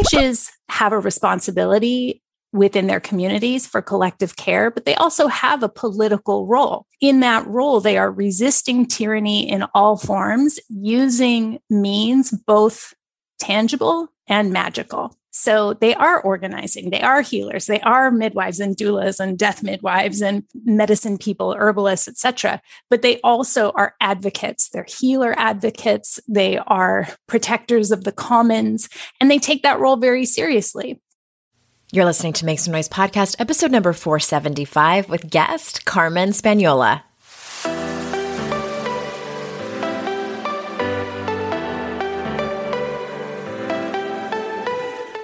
[0.00, 5.68] witches have a responsibility within their communities for collective care, but they also have a
[5.68, 6.86] political role.
[7.00, 12.92] In that role, they are resisting tyranny in all forms using means both
[13.38, 15.16] tangible and magical.
[15.30, 20.20] So they are organizing, they are healers, they are midwives and doulas and death midwives
[20.20, 22.60] and medicine people, herbalists, etc.
[22.88, 24.68] But they also are advocates.
[24.68, 28.88] They're healer advocates, they are protectors of the commons,
[29.20, 31.00] and they take that role very seriously.
[31.92, 37.02] You're listening to Make Some Noise podcast, episode number 475 with guest Carmen Spagnola.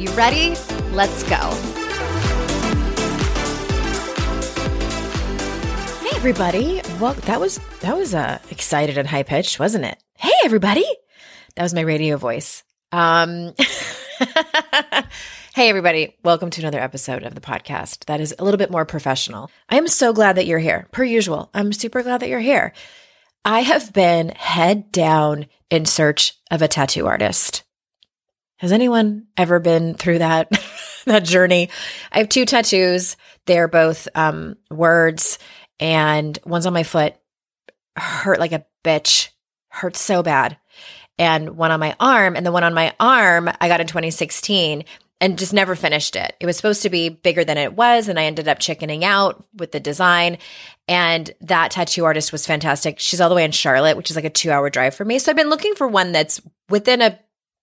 [0.00, 0.54] You ready?
[0.92, 1.36] Let's go.
[6.00, 6.80] Hey everybody.
[6.98, 10.02] Well, that was that was uh excited and high pitched, wasn't it?
[10.16, 10.86] Hey everybody.
[11.54, 12.62] That was my radio voice.
[12.92, 13.52] Um
[15.54, 18.86] Hey everybody, welcome to another episode of the podcast that is a little bit more
[18.86, 19.50] professional.
[19.68, 20.88] I am so glad that you're here.
[20.92, 22.72] Per usual, I'm super glad that you're here.
[23.44, 27.64] I have been head down in search of a tattoo artist.
[28.60, 30.50] Has anyone ever been through that
[31.06, 31.70] that journey?
[32.12, 33.16] I have two tattoos.
[33.46, 35.38] They're both um, words,
[35.78, 37.14] and one's on my foot.
[37.96, 39.30] Hurt like a bitch.
[39.68, 40.58] Hurt so bad.
[41.18, 44.84] And one on my arm, and the one on my arm I got in 2016
[45.22, 46.34] and just never finished it.
[46.38, 49.42] It was supposed to be bigger than it was, and I ended up chickening out
[49.54, 50.36] with the design.
[50.86, 52.98] And that tattoo artist was fantastic.
[52.98, 55.18] She's all the way in Charlotte, which is like a two hour drive for me.
[55.18, 57.18] So I've been looking for one that's within a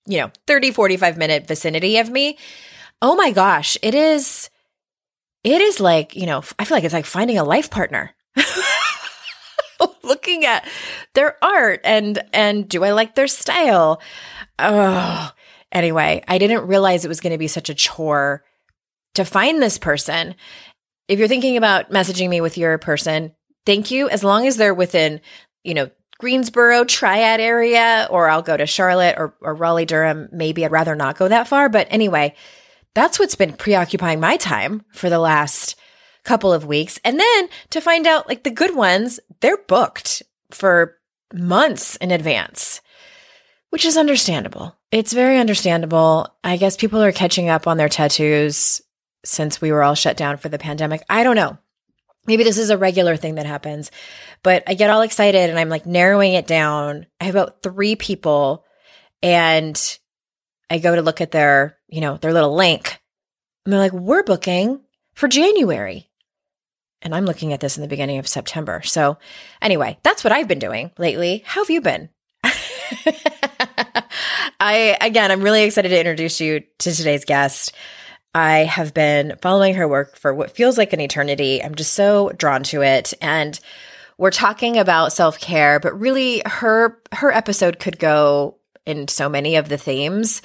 [0.08, 2.38] you know, 30, 45 minute vicinity of me.
[3.02, 4.50] Oh my gosh, it is,
[5.44, 8.16] it is like, you know, I feel like it's like finding a life partner.
[10.04, 10.68] Looking at
[11.14, 14.02] their art and, and do I like their style?
[14.58, 15.32] Oh,
[15.72, 18.44] anyway, I didn't realize it was going to be such a chore
[19.16, 20.36] to find this person.
[21.08, 23.34] If you're thinking about messaging me with your person,
[23.66, 24.10] thank you.
[24.10, 25.22] As long as they're within,
[25.64, 30.30] you know, Greensboro triad area, or I'll go to Charlotte or, or Raleigh Durham.
[30.32, 31.70] Maybe I'd rather not go that far.
[31.70, 32.36] But anyway,
[32.94, 35.76] that's what's been preoccupying my time for the last
[36.24, 37.00] couple of weeks.
[37.04, 40.98] And then to find out like the good ones, they're booked for
[41.34, 42.82] months in advance,
[43.70, 44.76] which is understandable.
[44.92, 46.36] It's very understandable.
[46.44, 48.82] I guess people are catching up on their tattoos
[49.24, 51.04] since we were all shut down for the pandemic.
[51.10, 51.58] I don't know.
[52.28, 53.90] Maybe this is a regular thing that happens,
[54.44, 57.08] but I get all excited and I'm like narrowing it down.
[57.20, 58.66] I have about three people
[59.24, 59.98] and
[60.70, 63.00] I go to look at their, you know, their little link
[63.66, 64.82] and they're like, we're booking
[65.14, 66.10] for January.
[67.02, 68.82] And I'm looking at this in the beginning of September.
[68.84, 69.18] So
[69.62, 71.44] anyway, that's what I've been doing lately.
[71.46, 72.10] How have you been?
[74.60, 77.74] I, again, I'm really excited to introduce you to today's guest.
[78.38, 81.64] I have been following her work for what feels like an eternity.
[81.64, 83.16] I'm just so drawn to it.
[83.20, 83.60] And
[84.20, 89.70] we're talking about self-care, but really her her episode could go in so many of
[89.70, 90.44] the themes.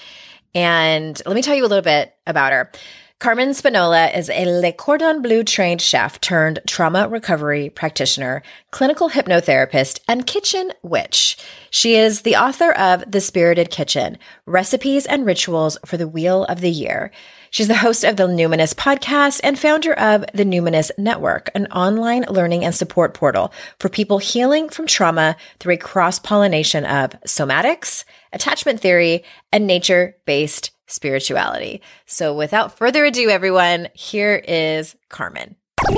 [0.54, 2.72] And let me tell you a little bit about her.
[3.19, 10.00] Carmen Spagnola is a Le Cordon Bleu trained chef turned trauma recovery practitioner, clinical hypnotherapist,
[10.09, 11.36] and kitchen witch.
[11.70, 14.16] She is the author of The Spirited Kitchen
[14.47, 17.12] Recipes and Rituals for the Wheel of the Year.
[17.53, 22.25] She's the host of the Numinous podcast and founder of the Numinous Network, an online
[22.31, 28.07] learning and support portal for people healing from trauma through a cross pollination of somatics,
[28.33, 31.83] attachment theory, and nature based spirituality.
[32.07, 35.57] So without further ado, everyone, here is Carmen.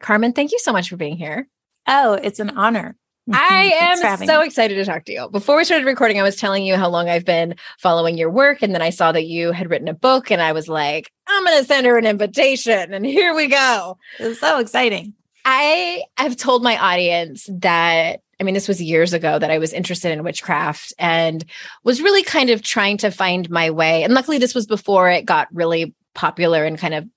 [0.00, 1.46] Carmen, thank you so much for being here.
[1.86, 2.96] Oh, it's an honor.
[3.32, 5.28] I am so excited to talk to you.
[5.28, 8.62] Before we started recording, I was telling you how long I've been following your work.
[8.62, 11.44] And then I saw that you had written a book, and I was like, I'm
[11.44, 12.94] going to send her an invitation.
[12.94, 13.98] And here we go.
[14.18, 15.14] It's so exciting.
[15.44, 19.72] I have told my audience that I mean, this was years ago that I was
[19.72, 21.44] interested in witchcraft and
[21.82, 24.04] was really kind of trying to find my way.
[24.04, 27.08] And luckily, this was before it got really popular and kind of,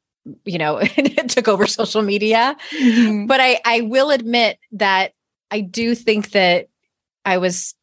[0.45, 2.55] you know, it took over social media.
[2.71, 3.27] Mm-hmm.
[3.27, 5.13] But I, I will admit that
[5.51, 6.68] I do think that
[7.25, 7.75] I was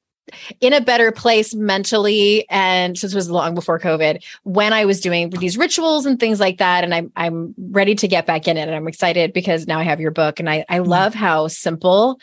[0.61, 5.31] in a better place mentally and this was long before covid when i was doing
[5.31, 8.63] these rituals and things like that and i'm i'm ready to get back in it
[8.63, 10.89] and i'm excited because now i have your book and i i mm-hmm.
[10.89, 12.21] love how simple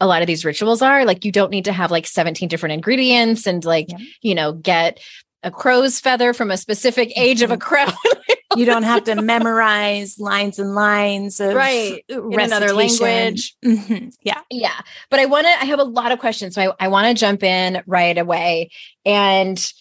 [0.00, 2.72] a lot of these rituals are like you don't need to have like 17 different
[2.72, 3.98] ingredients and like yeah.
[4.22, 5.00] you know get
[5.42, 7.60] a crow's feather from a specific age of a mm-hmm.
[7.60, 8.10] crow
[8.56, 13.56] you don't have to memorize lines and lines of right in another language.
[13.64, 14.08] Mm-hmm.
[14.22, 14.40] Yeah.
[14.50, 14.80] Yeah.
[15.10, 16.54] But I want to, I have a lot of questions.
[16.54, 18.70] So I, I want to jump in right away.
[19.04, 19.72] And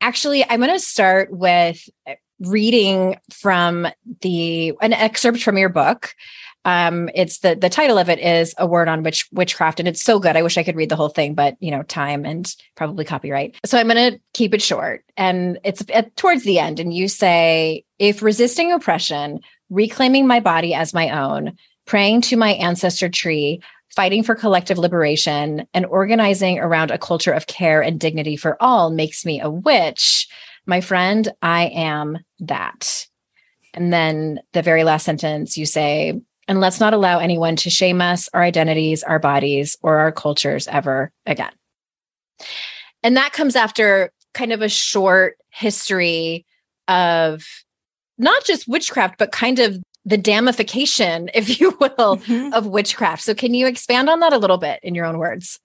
[0.00, 1.88] actually, I'm going to start with
[2.40, 3.86] reading from
[4.20, 6.14] the an excerpt from your book
[6.64, 10.02] um it's the the title of it is a word on witch witchcraft and it's
[10.02, 10.36] so good.
[10.36, 13.56] I wish i could read the whole thing but you know time and probably copyright.
[13.64, 17.08] So i'm going to keep it short and it's at, towards the end and you
[17.08, 19.40] say if resisting oppression
[19.70, 21.56] reclaiming my body as my own
[21.86, 23.60] praying to my ancestor tree
[23.94, 28.90] fighting for collective liberation and organizing around a culture of care and dignity for all
[28.90, 30.28] makes me a witch
[30.66, 33.06] my friend i am that.
[33.74, 38.00] And then the very last sentence you say and let's not allow anyone to shame
[38.00, 41.52] us, our identities, our bodies, or our cultures ever again.
[43.02, 46.44] And that comes after kind of a short history
[46.88, 47.44] of
[48.18, 52.52] not just witchcraft, but kind of the damification, if you will, mm-hmm.
[52.52, 53.22] of witchcraft.
[53.22, 55.58] So, can you expand on that a little bit in your own words?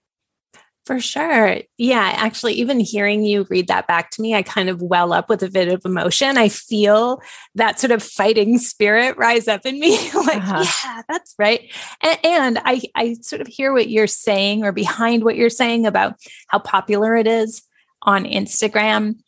[0.86, 1.60] For sure.
[1.78, 2.14] Yeah.
[2.16, 5.44] Actually, even hearing you read that back to me, I kind of well up with
[5.44, 6.38] a bit of emotion.
[6.38, 7.22] I feel
[7.56, 9.98] that sort of fighting spirit rise up in me.
[10.16, 10.66] like, uh-huh.
[10.84, 11.72] yeah, that's right.
[12.02, 15.86] And, and, I, I sort of hear what you're saying or behind what you're saying
[15.86, 16.16] about
[16.48, 17.62] how popular it is
[18.02, 19.20] on Instagram.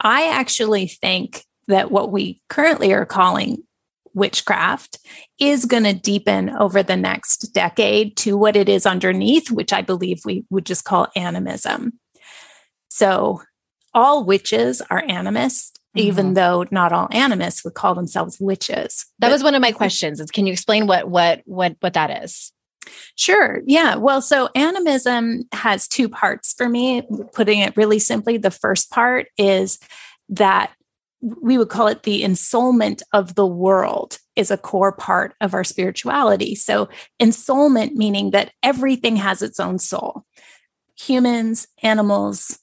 [0.00, 3.62] I actually think that what we currently are calling
[4.14, 4.98] witchcraft
[5.38, 9.82] is going to deepen over the next decade to what it is underneath, which I
[9.82, 11.98] believe we would just call animism.
[12.88, 13.42] So,
[13.94, 16.06] all witches are animists, mm-hmm.
[16.06, 19.06] even though not all animists would call themselves witches.
[19.18, 20.20] That but, was one of my questions.
[20.20, 22.52] Is can you explain what what what what that is?
[23.14, 23.60] Sure.
[23.64, 23.96] Yeah.
[23.96, 27.02] Well, so animism has two parts for me.
[27.32, 29.78] Putting it really simply, the first part is
[30.30, 30.72] that
[31.22, 35.64] we would call it the ensoulment of the world is a core part of our
[35.64, 36.54] spirituality.
[36.54, 36.88] So,
[37.20, 40.24] ensoulment meaning that everything has its own soul
[40.98, 42.58] humans, animals,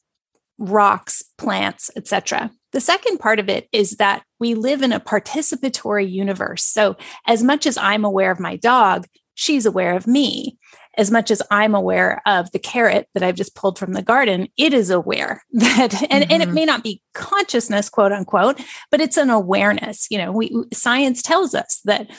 [0.57, 2.51] rocks, plants, etc.
[2.71, 6.63] The second part of it is that we live in a participatory universe.
[6.63, 10.57] So, as much as I'm aware of my dog, she's aware of me
[10.99, 14.49] as much as I'm aware of the carrot that I've just pulled from the garden,
[14.57, 16.31] it is aware that, and, mm-hmm.
[16.31, 16.53] and it mm-hmm.
[16.53, 18.61] may not be consciousness, quote unquote,
[18.91, 20.07] but it's an awareness.
[20.11, 22.11] You know, we science tells us that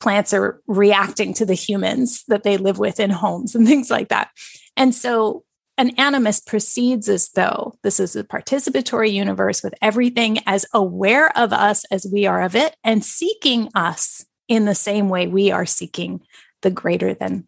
[0.00, 4.08] plants are reacting to the humans that they live with in homes and things like
[4.08, 4.30] that.
[4.76, 5.42] And so
[5.76, 11.52] an animist proceeds as though this is a participatory universe with everything as aware of
[11.52, 15.66] us as we are of it and seeking us in the same way we are
[15.66, 16.20] seeking
[16.62, 17.46] the greater than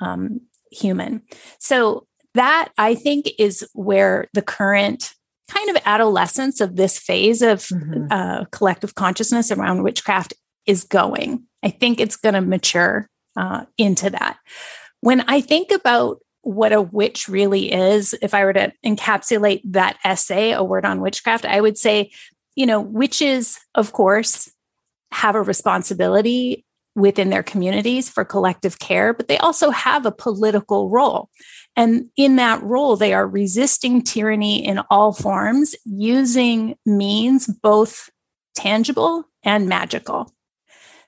[0.00, 0.40] um,
[0.70, 1.22] human.
[1.58, 5.14] So that I think is where the current
[5.48, 8.06] kind of adolescence of this phase of mm-hmm.
[8.10, 10.32] uh, collective consciousness around witchcraft
[10.66, 11.44] is going.
[11.62, 13.06] I think it's going to mature
[13.36, 14.38] uh, into that.
[15.00, 19.98] When I think about what a witch really is, if I were to encapsulate that
[20.04, 22.10] essay, a word on witchcraft, I would say,
[22.56, 24.50] you know, witches, of course,
[25.12, 30.90] have a responsibility within their communities for collective care, but they also have a political
[30.90, 31.30] role.
[31.76, 38.10] And in that role, they are resisting tyranny in all forms using means both
[38.54, 40.32] tangible and magical.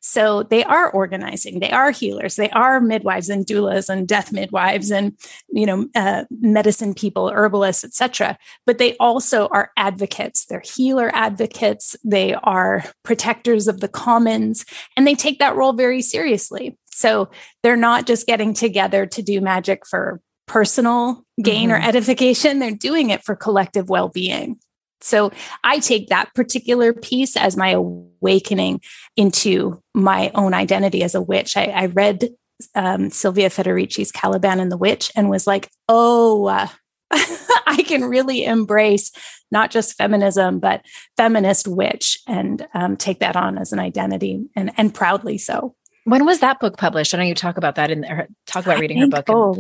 [0.06, 4.90] So they are organizing, they are healers, they are midwives and doulas and death midwives
[4.90, 5.16] and
[5.49, 8.37] you know uh, medicine people, herbalists, etc.
[8.66, 10.44] But they also are advocates.
[10.44, 11.96] They're healer advocates.
[12.04, 16.76] They are protectors of the commons, and they take that role very seriously.
[16.90, 17.30] So
[17.62, 21.82] they're not just getting together to do magic for personal gain mm-hmm.
[21.82, 22.58] or edification.
[22.58, 24.58] They're doing it for collective well being.
[25.04, 25.32] So
[25.62, 28.80] I take that particular piece as my awakening
[29.16, 31.56] into my own identity as a witch.
[31.56, 32.30] I, I read
[32.75, 36.68] um, Silvia Federici's Caliban and the Witch and was like, oh, uh,
[37.11, 39.12] I can really embrace
[39.50, 40.82] not just feminism, but
[41.16, 45.75] feminist witch and um, take that on as an identity and, and proudly so.
[46.04, 47.14] When was that book published?
[47.14, 49.25] I know you talk about that in there, talk about reading her book.
[49.28, 49.58] Oh,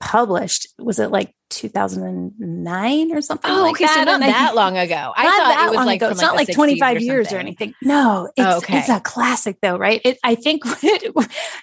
[0.00, 3.94] published was it like 2009 or something oh like okay that?
[3.94, 6.08] so not that long ago i thought it was like ago.
[6.08, 8.78] it's not like 25 or years or anything no it's, oh, okay.
[8.78, 11.14] it's a classic though right it, i think it,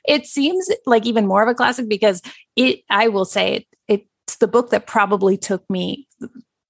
[0.07, 2.21] it seems like even more of a classic because
[2.55, 4.07] it i will say it, it
[4.39, 6.07] the book that probably took me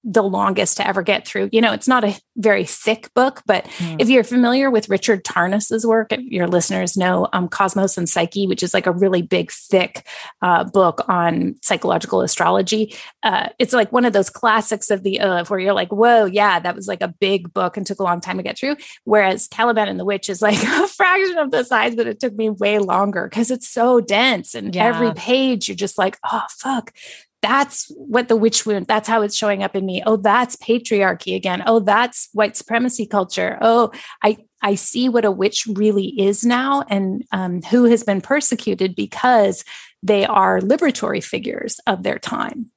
[0.04, 1.48] the longest to ever get through.
[1.52, 3.96] You know, it's not a very thick book, but mm.
[3.98, 8.62] if you're familiar with Richard Tarnas's work, your listeners know um, Cosmos and Psyche, which
[8.62, 10.06] is like a really big, thick
[10.40, 12.94] uh, book on psychological astrology.
[13.22, 16.60] Uh, it's like one of those classics of the of where you're like, whoa, yeah,
[16.60, 18.76] that was like a big book and took a long time to get through.
[19.04, 22.34] Whereas Caliban and the Witch is like a fraction of the size, but it took
[22.34, 24.54] me way longer because it's so dense.
[24.54, 24.86] And yeah.
[24.86, 26.92] every page, you're just like, oh, fuck,
[27.40, 30.02] that's what the witch wound that's how it's showing up in me.
[30.04, 31.62] Oh that's patriarchy again.
[31.66, 33.58] Oh that's white supremacy culture.
[33.60, 33.92] Oh
[34.22, 38.94] i i see what a witch really is now and um, who has been persecuted
[38.94, 39.64] because
[40.02, 42.70] they are liberatory figures of their time.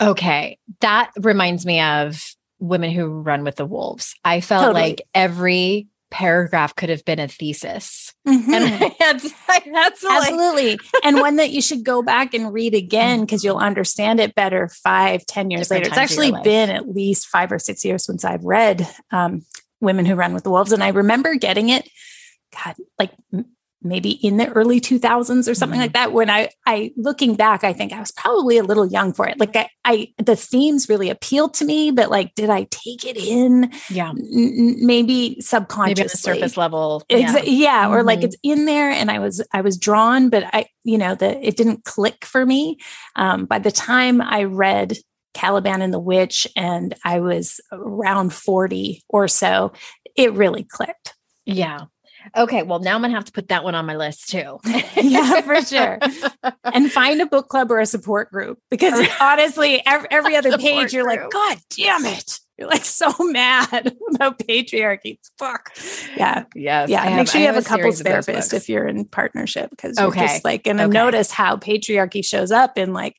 [0.00, 0.58] Okay.
[0.80, 2.22] That reminds me of
[2.58, 4.14] women who run with the wolves.
[4.24, 4.82] I felt totally.
[4.82, 8.14] like every paragraph could have been a thesis.
[8.26, 8.54] Mm-hmm.
[8.54, 8.94] And
[9.74, 13.58] that's absolutely like, and one that you should go back and read again because you'll
[13.58, 15.88] understand it better five, ten years later.
[15.88, 19.44] It's actually been at least five or six years since I've read um,
[19.80, 21.86] Women Who Run with the Wolves, and I remember getting it.
[22.64, 23.10] God, like
[23.82, 25.82] maybe in the early 2000s or something mm-hmm.
[25.82, 29.12] like that when i i looking back i think i was probably a little young
[29.12, 29.38] for it.
[29.38, 33.16] Like i, I the themes really appealed to me but like did i take it
[33.16, 33.70] in?
[33.90, 34.10] Yeah.
[34.10, 36.32] N- maybe subconsciously.
[36.32, 37.94] maybe surface level yeah, yeah mm-hmm.
[37.94, 38.26] or like mm-hmm.
[38.26, 41.56] it's in there and i was i was drawn but i you know that it
[41.56, 42.78] didn't click for me.
[43.16, 44.96] Um, by the time i read
[45.34, 49.72] caliban and the witch and i was around 40 or so
[50.16, 51.14] it really clicked.
[51.44, 51.86] Yeah
[52.36, 54.58] Okay, well now I'm gonna have to put that one on my list too.
[54.96, 55.98] yeah, for sure.
[56.64, 60.92] And find a book club or a support group because honestly, every, every other page
[60.92, 61.20] you're group.
[61.22, 62.38] like, God damn it.
[62.58, 65.18] You're like so mad about patriarchy.
[65.38, 65.70] Fuck.
[66.16, 66.44] Yeah.
[66.54, 66.90] Yes.
[66.90, 67.16] Yeah.
[67.16, 70.26] Make sure you have, have a couples therapist if you're in partnership because you're okay.
[70.26, 70.92] just like gonna okay.
[70.92, 73.16] notice how patriarchy shows up in like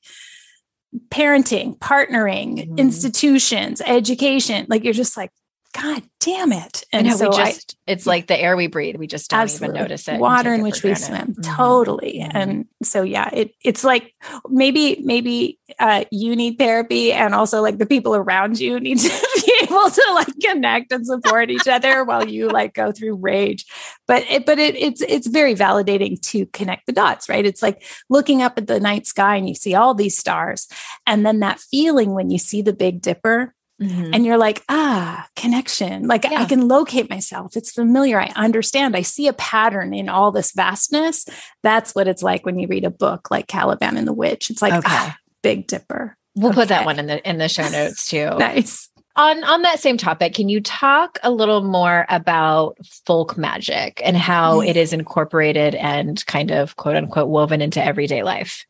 [1.10, 2.80] parenting, partnering, mm-hmm.
[2.80, 4.66] institutions, education.
[4.70, 5.32] Like you're just like,
[5.74, 6.84] God damn it.
[6.92, 8.96] And so just, I, it's like the air we breathe.
[8.96, 9.78] We just don't absolutely.
[9.78, 10.20] even notice it.
[10.20, 11.34] Water in which we swim.
[11.34, 11.56] Mm-hmm.
[11.56, 12.22] Totally.
[12.24, 12.38] Mm-hmm.
[12.38, 14.14] And so, yeah, it, it's like
[14.50, 19.10] maybe, maybe uh, you need therapy and also like the people around you need to
[19.36, 23.66] be able to like connect and support each other while you like go through rage.
[24.08, 27.46] But it, but it, it's, it's very validating to connect the dots, right?
[27.46, 30.68] It's like looking up at the night sky and you see all these stars.
[31.06, 34.14] And then that feeling when you see the Big Dipper Mm-hmm.
[34.14, 36.08] And you're like, ah, connection.
[36.08, 36.42] Like yeah.
[36.42, 37.56] I can locate myself.
[37.56, 38.20] It's familiar.
[38.20, 38.96] I understand.
[38.96, 41.26] I see a pattern in all this vastness.
[41.62, 44.50] That's what it's like when you read a book like Caliban and the Witch.
[44.50, 44.88] It's like, okay.
[44.88, 46.18] ah, Big Dipper.
[46.36, 46.62] We'll okay.
[46.62, 48.30] put that one in the in the show notes too.
[48.38, 48.90] nice.
[49.16, 54.16] On on that same topic, can you talk a little more about folk magic and
[54.16, 54.70] how mm-hmm.
[54.70, 58.66] it is incorporated and kind of quote unquote woven into everyday life?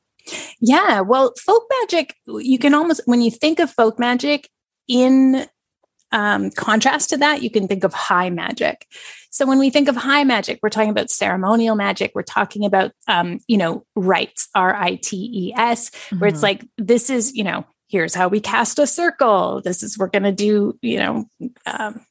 [0.60, 4.50] Yeah, well, folk magic, you can almost, when you think of folk magic,
[4.88, 5.46] in
[6.12, 8.88] um, contrast to that, you can think of high magic.
[9.30, 12.12] So when we think of high magic, we're talking about ceremonial magic.
[12.16, 16.20] We're talking about, um, you know, rites, R I T E S, mm-hmm.
[16.20, 16.44] where it's mm-hmm.
[16.44, 19.62] like, this is, you know, here's how we cast a circle.
[19.62, 21.26] This is, we're going to do, you know,
[21.66, 22.06] um,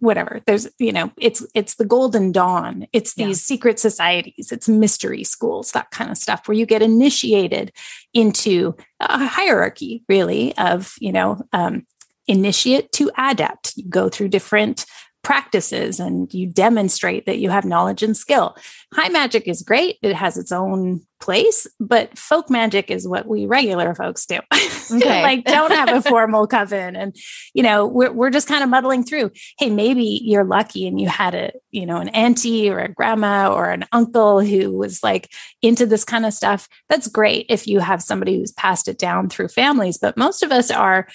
[0.00, 0.40] whatever.
[0.46, 2.86] There's you know it's it's the golden dawn.
[2.92, 3.56] It's these yeah.
[3.56, 4.50] secret societies.
[4.52, 7.72] It's mystery schools that kind of stuff where you get initiated
[8.12, 11.86] into a hierarchy really of you know um,
[12.26, 14.86] initiate to adept you go through different
[15.24, 18.56] practices and you demonstrate that you have knowledge and skill.
[18.92, 23.46] High magic is great, it has its own place, but folk magic is what we
[23.46, 24.38] regular folks do.
[24.92, 25.22] Okay.
[25.22, 27.16] like don't have a formal coven and
[27.54, 29.30] you know, we're we're just kind of muddling through.
[29.58, 33.50] Hey, maybe you're lucky and you had a, you know, an auntie or a grandma
[33.50, 36.68] or an uncle who was like into this kind of stuff.
[36.90, 40.52] That's great if you have somebody who's passed it down through families, but most of
[40.52, 41.08] us are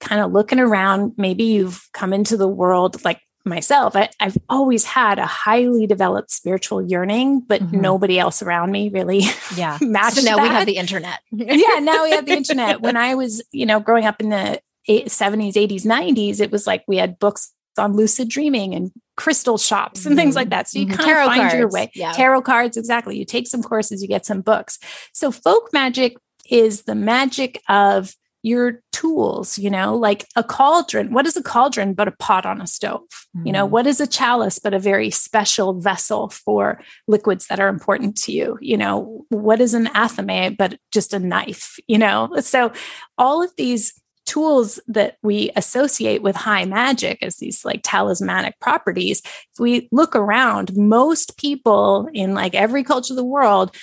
[0.00, 1.14] kind of looking around.
[1.16, 6.30] Maybe you've come into the world like myself, I, have always had a highly developed
[6.30, 7.80] spiritual yearning, but mm-hmm.
[7.80, 9.22] nobody else around me really
[9.56, 9.78] yeah.
[9.82, 10.16] matched.
[10.16, 10.42] So now that.
[10.42, 11.20] we have the internet.
[11.32, 12.80] yeah, now we have the internet.
[12.80, 16.84] When I was, you know, growing up in the 70s, 80s, 90s, it was like
[16.86, 20.20] we had books on lucid dreaming and crystal shops and mm-hmm.
[20.20, 20.68] things like that.
[20.68, 20.96] So you mm-hmm.
[20.96, 21.54] kind Tarot of find cards.
[21.54, 21.90] your way.
[21.94, 22.12] Yeah.
[22.12, 23.18] Tarot cards, exactly.
[23.18, 24.78] You take some courses, you get some books.
[25.12, 26.16] So folk magic
[26.50, 31.12] is the magic of your tools, you know, like a cauldron.
[31.12, 33.02] What is a cauldron but a pot on a stove?
[33.36, 33.46] Mm-hmm.
[33.46, 33.72] You know, mm-hmm.
[33.72, 38.32] what is a chalice but a very special vessel for liquids that are important to
[38.32, 38.58] you?
[38.60, 41.76] You know, what is an athame but just a knife?
[41.86, 42.72] You know, so
[43.16, 49.22] all of these tools that we associate with high magic as these like talismanic properties,
[49.24, 53.74] if we look around, most people in like every culture of the world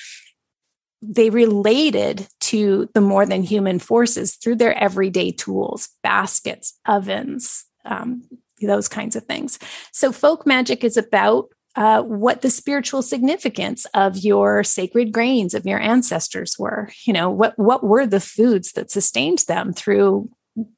[1.07, 8.23] they related to the more than human forces through their everyday tools, baskets, ovens, um,
[8.61, 9.59] those kinds of things.
[9.91, 15.65] So, folk magic is about uh, what the spiritual significance of your sacred grains of
[15.65, 16.89] your ancestors were.
[17.05, 20.29] You know, what what were the foods that sustained them through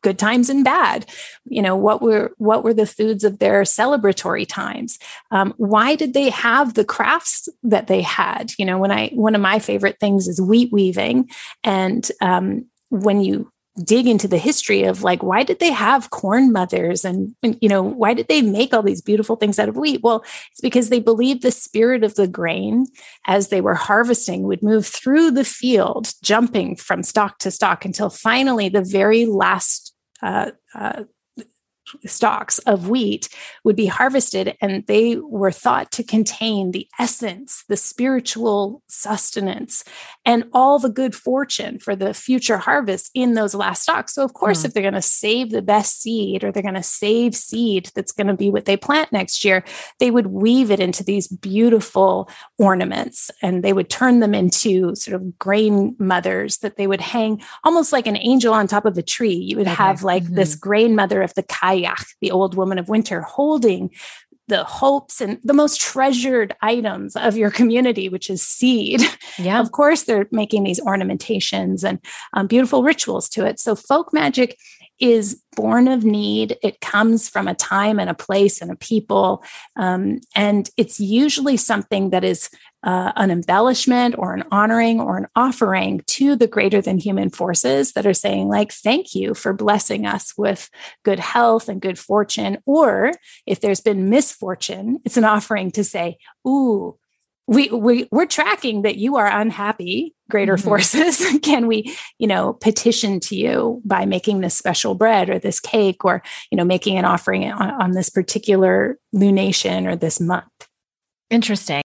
[0.01, 1.05] good times and bad.
[1.45, 4.99] You know what were what were the foods of their celebratory times?
[5.31, 8.51] Um, why did they have the crafts that they had?
[8.57, 11.29] You know when i one of my favorite things is wheat weaving.
[11.63, 13.51] And um, when you
[13.83, 17.05] dig into the history of like why did they have corn mothers?
[17.05, 20.01] And, and, you know why did they make all these beautiful things out of wheat?
[20.03, 22.87] Well it's because they believed the spirit of the grain
[23.25, 28.09] as they were harvesting would move through the field jumping from stalk to stalk until
[28.09, 31.03] finally the very last uh, uh,
[32.05, 33.29] stalks of wheat
[33.63, 39.83] would be harvested and they were thought to contain the essence the spiritual sustenance
[40.25, 44.33] and all the good fortune for the future harvest in those last stalks so of
[44.33, 44.65] course mm.
[44.65, 48.11] if they're going to save the best seed or they're going to save seed that's
[48.11, 49.63] going to be what they plant next year
[49.99, 55.15] they would weave it into these beautiful ornaments and they would turn them into sort
[55.15, 59.03] of grain mothers that they would hang almost like an angel on top of a
[59.03, 59.75] tree you would okay.
[59.75, 60.35] have like mm-hmm.
[60.35, 61.76] this grain mother of the kai
[62.21, 63.91] the old woman of winter, holding
[64.47, 69.01] the hopes and the most treasured items of your community, which is seed.
[69.37, 69.59] Yeah.
[69.59, 71.99] of course, they're making these ornamentations and
[72.33, 73.59] um, beautiful rituals to it.
[73.59, 74.57] So, folk magic
[74.99, 76.57] is born of need.
[76.61, 79.43] It comes from a time and a place and a people.
[79.75, 82.49] Um, and it's usually something that is
[82.83, 87.93] uh, an embellishment or an honoring or an offering to the greater than human forces
[87.93, 90.69] that are saying, like, thank you for blessing us with
[91.03, 92.59] good health and good fortune.
[92.65, 93.11] Or
[93.45, 96.97] if there's been misfortune, it's an offering to say, ooh,
[97.47, 100.67] we, we we're tracking that you are unhappy greater mm-hmm.
[100.67, 101.25] forces.
[101.41, 106.03] Can we you know petition to you by making this special bread or this cake
[106.03, 110.45] or you know making an offering on, on this particular lunation or this month?
[111.29, 111.81] Interesting.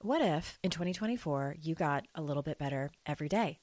[0.00, 3.60] What if in 2024 you got a little bit better every day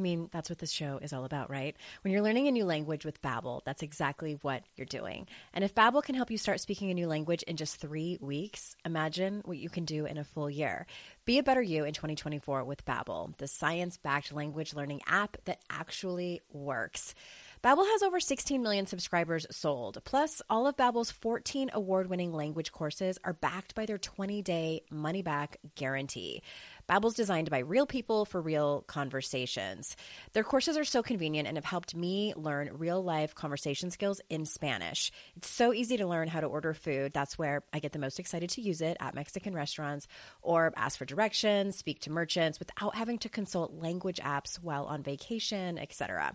[0.00, 1.76] I mean, that's what this show is all about, right?
[2.02, 5.28] When you're learning a new language with Babbel, that's exactly what you're doing.
[5.52, 8.74] And if Babbel can help you start speaking a new language in just 3 weeks,
[8.84, 10.88] imagine what you can do in a full year.
[11.26, 16.40] Be a better you in 2024 with Babbel, the science-backed language learning app that actually
[16.52, 17.14] works.
[17.62, 19.98] Babbel has over 16 million subscribers sold.
[20.04, 26.42] Plus, all of Babbel's 14 award-winning language courses are backed by their 20-day money-back guarantee.
[26.86, 29.96] Babbel's designed by real people for real conversations.
[30.32, 34.44] Their courses are so convenient and have helped me learn real life conversation skills in
[34.44, 35.10] Spanish.
[35.36, 37.12] It's so easy to learn how to order food.
[37.12, 40.06] That's where I get the most excited to use it at Mexican restaurants
[40.42, 45.02] or ask for directions, speak to merchants without having to consult language apps while on
[45.02, 46.32] vacation, etc.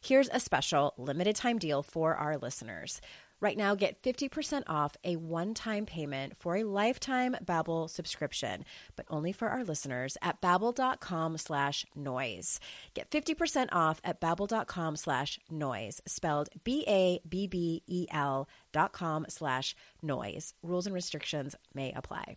[0.00, 3.00] Here's a special limited time deal for our listeners.
[3.40, 8.64] Right now, get 50% off a one-time payment for a lifetime Babbel subscription,
[8.96, 12.58] but only for our listeners at babbel.com slash noise.
[12.94, 20.54] Get 50% off at babbel.com slash noise, spelled B-A-B-B-E-L dot com slash noise.
[20.62, 22.36] Rules and restrictions may apply.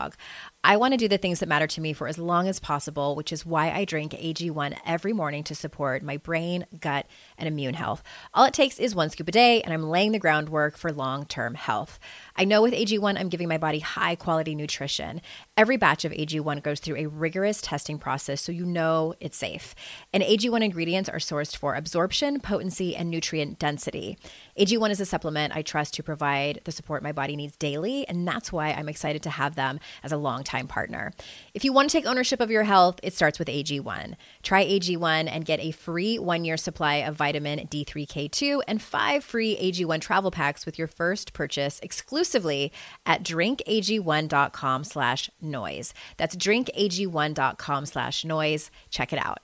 [0.01, 0.15] dog.
[0.63, 3.15] I want to do the things that matter to me for as long as possible,
[3.15, 7.73] which is why I drink AG1 every morning to support my brain, gut, and immune
[7.73, 8.03] health.
[8.35, 11.25] All it takes is one scoop a day, and I'm laying the groundwork for long
[11.25, 11.99] term health.
[12.35, 15.21] I know with AG1, I'm giving my body high quality nutrition.
[15.57, 19.73] Every batch of AG1 goes through a rigorous testing process so you know it's safe.
[20.13, 24.15] And AG1 ingredients are sourced for absorption, potency, and nutrient density.
[24.59, 28.27] AG1 is a supplement I trust to provide the support my body needs daily, and
[28.27, 30.17] that's why I'm excited to have them as a
[30.51, 31.11] longtime partner.
[31.53, 34.15] If you want to take ownership of your health, it starts with AG1.
[34.43, 39.57] Try AG1 and get a free one year supply of vitamin D3K2 and five free
[39.57, 42.71] AG1 travel packs with your first purchase exclusively exclusively
[43.05, 45.93] at drinkag1.com slash noise.
[46.17, 48.71] That's drinkag1.com slash noise.
[48.89, 49.39] Check it out.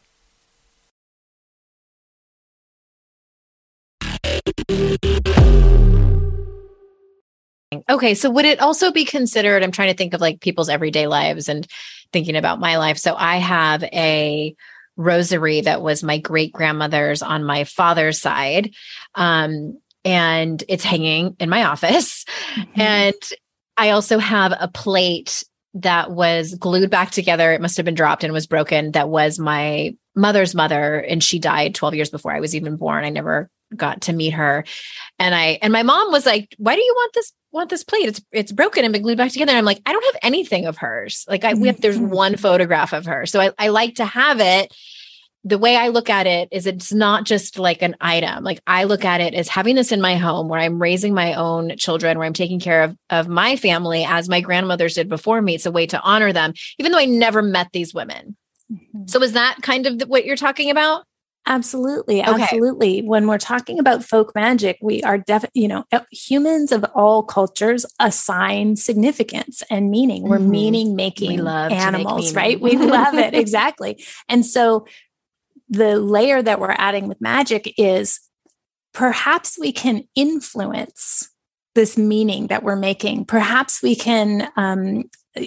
[7.89, 8.13] Okay.
[8.13, 9.63] So would it also be considered?
[9.63, 11.67] I'm trying to think of like people's everyday lives and
[12.11, 12.97] thinking about my life.
[12.97, 14.55] So I have a
[14.95, 18.73] rosary that was my great grandmother's on my father's side.
[19.15, 22.25] Um, and it's hanging in my office.
[22.55, 22.81] Mm-hmm.
[22.81, 23.13] And
[23.77, 25.43] I also have a plate
[25.75, 27.51] that was glued back together.
[27.51, 28.91] It must have been dropped and was broken.
[28.93, 30.99] That was my mother's mother.
[30.99, 33.03] And she died 12 years before I was even born.
[33.03, 34.65] I never got to meet her.
[35.19, 38.07] And I and my mom was like, "Why do you want this want this plate?
[38.07, 40.65] It's it's broken and been glued back together." And I'm like, "I don't have anything
[40.65, 41.25] of hers.
[41.27, 42.09] Like I we have, there's mm-hmm.
[42.09, 43.25] one photograph of her.
[43.25, 44.73] So I, I like to have it
[45.47, 48.43] the way I look at it is it's not just like an item.
[48.43, 51.35] Like I look at it as having this in my home where I'm raising my
[51.35, 55.41] own children, where I'm taking care of, of my family as my grandmothers did before
[55.41, 55.55] me.
[55.55, 58.35] It's a way to honor them, even though I never met these women.
[58.69, 59.07] Mm-hmm.
[59.07, 61.05] So is that kind of what you're talking about?
[61.45, 62.21] Absolutely.
[62.21, 62.41] Okay.
[62.41, 63.01] Absolutely.
[63.01, 67.23] When we're talking about folk magic, we are definitely, you know, uh, humans of all
[67.23, 70.23] cultures assign significance and meaning.
[70.23, 70.51] We're mm-hmm.
[70.51, 72.61] meaning making animals, make right?
[72.61, 73.33] We love it.
[73.47, 74.03] Exactly.
[74.27, 74.87] And so
[75.69, 78.19] the layer that we're adding with magic is
[78.93, 81.29] perhaps we can influence
[81.75, 83.25] this meaning that we're making.
[83.25, 85.03] Perhaps we can um,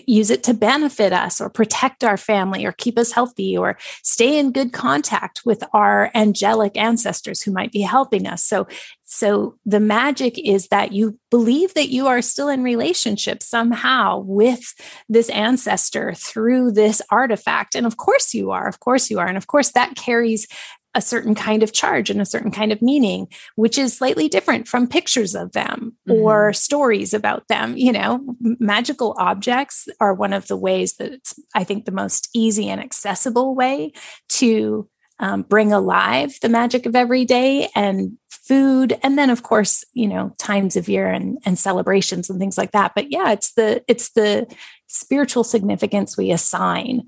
[0.07, 4.38] use it to benefit us or protect our family or keep us healthy or stay
[4.38, 8.42] in good contact with our angelic ancestors who might be helping us.
[8.42, 8.66] So
[9.12, 14.72] so the magic is that you believe that you are still in relationship somehow with
[15.09, 19.37] this ancestor through this artifact and of course you are of course you are and
[19.37, 20.46] of course that carries
[20.94, 24.66] a certain kind of charge and a certain kind of meaning, which is slightly different
[24.66, 26.20] from pictures of them mm-hmm.
[26.20, 27.76] or stories about them.
[27.76, 32.29] You know, magical objects are one of the ways that it's, I think, the most
[32.35, 33.92] easy and accessible way
[34.31, 34.88] to
[35.20, 40.06] um, bring alive the magic of every day and food and then of course you
[40.06, 43.82] know times of year and, and celebrations and things like that but yeah it's the
[43.88, 44.46] it's the
[44.90, 47.02] spiritual significance we assign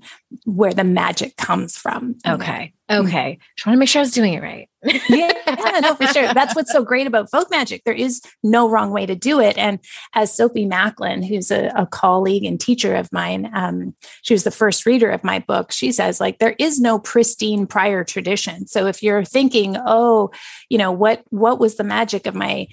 [0.45, 2.15] where the magic comes from.
[2.25, 2.73] Okay.
[2.89, 3.39] Okay.
[3.57, 4.69] Just want to make sure I was doing it right.
[5.09, 6.33] yeah, no, for sure.
[6.33, 7.83] That's what's so great about folk magic.
[7.85, 9.57] There is no wrong way to do it.
[9.57, 9.79] And
[10.13, 14.51] as Sophie Macklin, who's a, a colleague and teacher of mine, um, she was the
[14.51, 15.71] first reader of my book.
[15.71, 18.67] She says, like, there is no pristine prior tradition.
[18.67, 20.31] So if you're thinking, oh,
[20.69, 22.67] you know, what what was the magic of my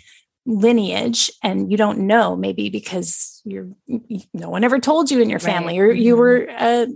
[0.46, 3.68] lineage and you don't know maybe because you're
[4.32, 5.88] no one ever told you in your family right.
[5.88, 6.20] or you mm-hmm.
[6.20, 6.86] were uh,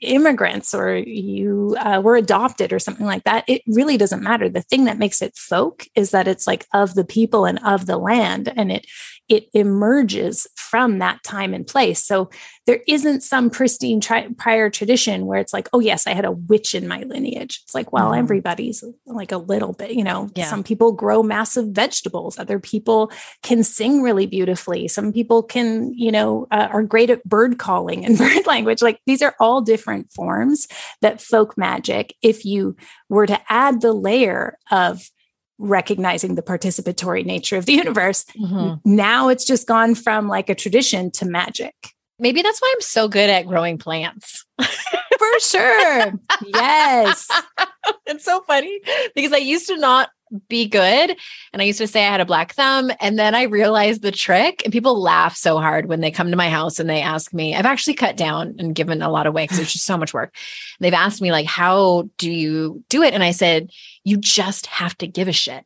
[0.00, 4.62] immigrants or you uh, were adopted or something like that it really doesn't matter the
[4.62, 7.98] thing that makes it folk is that it's like of the people and of the
[7.98, 8.86] land and it
[9.28, 12.04] it emerges from that time and place.
[12.04, 12.30] So
[12.66, 16.32] there isn't some pristine tri- prior tradition where it's like, oh, yes, I had a
[16.32, 17.60] witch in my lineage.
[17.64, 18.20] It's like, well, mm-hmm.
[18.20, 20.46] everybody's like a little bit, you know, yeah.
[20.46, 23.10] some people grow massive vegetables, other people
[23.42, 24.86] can sing really beautifully.
[24.88, 28.82] Some people can, you know, uh, are great at bird calling and bird language.
[28.82, 30.68] Like these are all different forms
[31.00, 32.76] that folk magic, if you
[33.08, 35.10] were to add the layer of
[35.58, 38.24] recognizing the participatory nature of the universe.
[38.40, 38.74] Mm-hmm.
[38.84, 41.74] Now it's just gone from like a tradition to magic.
[42.18, 44.44] Maybe that's why I'm so good at growing plants.
[44.58, 46.12] For sure.
[46.46, 47.28] yes.
[48.06, 48.80] it's so funny
[49.14, 50.10] because I used to not
[50.48, 51.16] be good.
[51.52, 52.90] And I used to say I had a black thumb.
[53.00, 54.62] And then I realized the trick.
[54.64, 57.54] And people laugh so hard when they come to my house and they ask me,
[57.54, 60.34] I've actually cut down and given a lot away because it's just so much work.
[60.80, 63.14] They've asked me, like, how do you do it?
[63.14, 63.70] And I said,
[64.04, 65.64] you just have to give a shit.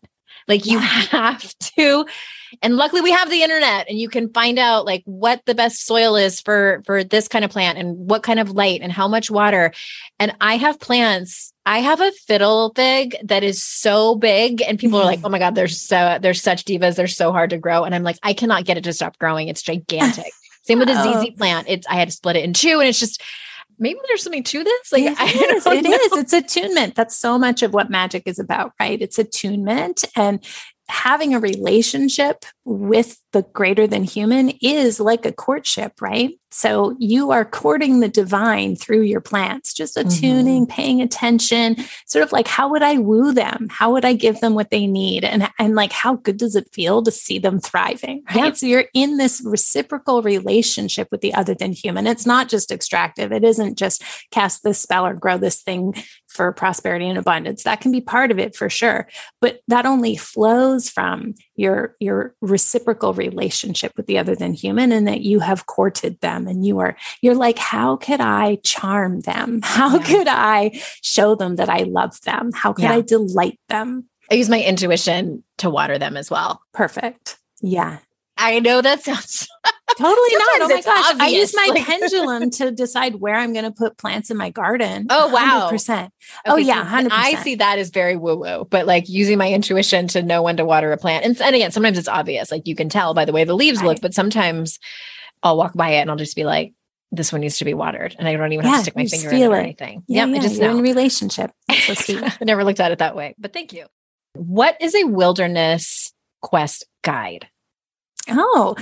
[0.49, 2.07] Like you have to
[2.63, 5.85] and luckily we have the internet and you can find out like what the best
[5.85, 9.09] soil is for for this kind of plant and what kind of light and how
[9.09, 9.73] much water.
[10.19, 11.53] And I have plants.
[11.65, 15.39] I have a fiddle fig that is so big and people are like, "Oh my
[15.39, 16.97] god, they're so they're such divas.
[16.97, 19.49] They're so hard to grow." And I'm like, "I cannot get it to stop growing.
[19.49, 21.67] It's gigantic." Same with a ZZ plant.
[21.69, 23.23] It's I had to split it in two and it's just
[23.79, 24.93] maybe there's something to this.
[24.93, 25.67] Like it is.
[25.77, 26.13] It is.
[26.13, 26.95] It's attunement.
[26.95, 29.01] That's so much of what magic is about, right?
[29.01, 30.45] It's attunement and
[30.89, 36.39] having a relationship with the greater than human is like a courtship, right?
[36.57, 40.75] So you are courting the divine through your plants, just attuning, mm-hmm.
[40.75, 43.69] paying attention, sort of like how would I woo them?
[43.71, 45.23] How would I give them what they need?
[45.23, 48.25] And, and like how good does it feel to see them thriving?
[48.35, 48.57] Right.
[48.57, 52.07] So you're in this reciprocal relationship with the other than human.
[52.07, 53.33] It's not just extractive.
[53.33, 55.93] It isn't just cast this spell or grow this thing
[56.27, 57.65] for prosperity and abundance.
[57.65, 59.09] That can be part of it for sure.
[59.43, 65.07] But that only flows from your your reciprocal relationship with the other than human and
[65.09, 69.61] that you have courted them and you are you're like how could i charm them
[69.65, 70.05] how yeah.
[70.05, 70.71] could i
[71.03, 72.95] show them that i love them how could yeah.
[72.95, 77.99] i delight them i use my intuition to water them as well perfect yeah
[78.39, 79.49] I know that sounds
[79.97, 80.61] totally not.
[80.61, 81.11] Oh my gosh.
[81.11, 81.21] obvious.
[81.21, 84.51] I use my Like- pendulum to decide where I'm going to put plants in my
[84.51, 85.07] garden.
[85.09, 85.71] Oh, wow.
[85.73, 86.11] 100%.
[86.47, 86.85] oh, yeah.
[86.85, 87.09] 100%.
[87.11, 90.59] I see that as very woo woo, but like using my intuition to know when
[90.59, 91.25] to water a plant.
[91.25, 92.51] And, and again, sometimes it's obvious.
[92.51, 94.79] Like you can tell by the way the leaves look, but sometimes
[95.47, 96.75] I'll walk by it and I'll just be like,
[97.13, 98.17] this one needs to be watered.
[98.19, 100.03] And I don't even have to stick my finger in it or anything.
[100.09, 100.83] Yeah, yep, yeah, I just you're in know.
[100.83, 101.53] relationship.
[101.69, 102.23] That's so sweet.
[102.23, 103.87] I never looked at it that way, but thank you.
[104.35, 107.49] What is a wilderness quest guide?
[108.29, 108.75] Oh,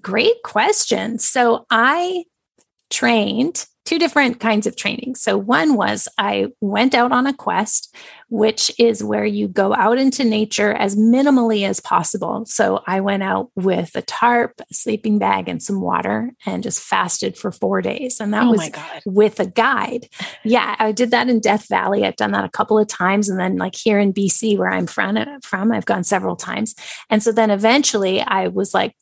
[0.00, 1.18] great question.
[1.18, 2.24] So I
[2.90, 5.14] trained two different kinds of training.
[5.14, 7.94] So one was I went out on a quest,
[8.28, 12.44] which is where you go out into nature as minimally as possible.
[12.46, 16.82] So I went out with a tarp, a sleeping bag, and some water and just
[16.82, 18.18] fasted for four days.
[18.18, 18.70] And that oh was
[19.06, 20.08] with a guide.
[20.42, 22.04] Yeah, I did that in Death Valley.
[22.04, 23.28] I've done that a couple of times.
[23.28, 26.74] And then, like here in BC, where I'm from, from I've gone several times.
[27.08, 28.94] And so then eventually I was like,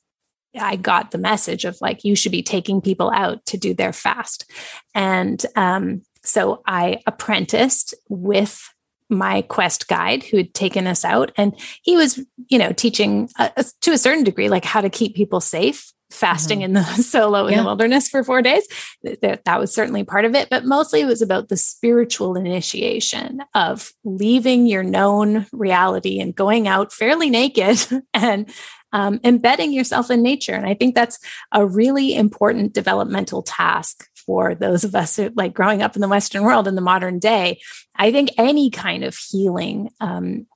[0.58, 3.92] I got the message of like, you should be taking people out to do their
[3.92, 4.50] fast.
[4.94, 8.62] And um, so I apprenticed with
[9.08, 11.32] my quest guide who had taken us out.
[11.36, 14.90] And he was, you know, teaching uh, uh, to a certain degree, like how to
[14.90, 15.90] keep people safe.
[16.10, 18.68] Fasting in the solo in the wilderness for four days.
[19.04, 20.48] Th- th- that was certainly part of it.
[20.48, 26.68] But mostly it was about the spiritual initiation of leaving your known reality and going
[26.68, 28.48] out fairly naked and
[28.94, 30.54] um, embedding yourself in nature.
[30.54, 31.18] And I think that's
[31.52, 36.08] a really important developmental task for those of us who like growing up in the
[36.08, 37.60] Western world in the modern day.
[37.96, 40.46] I think any kind of healing um,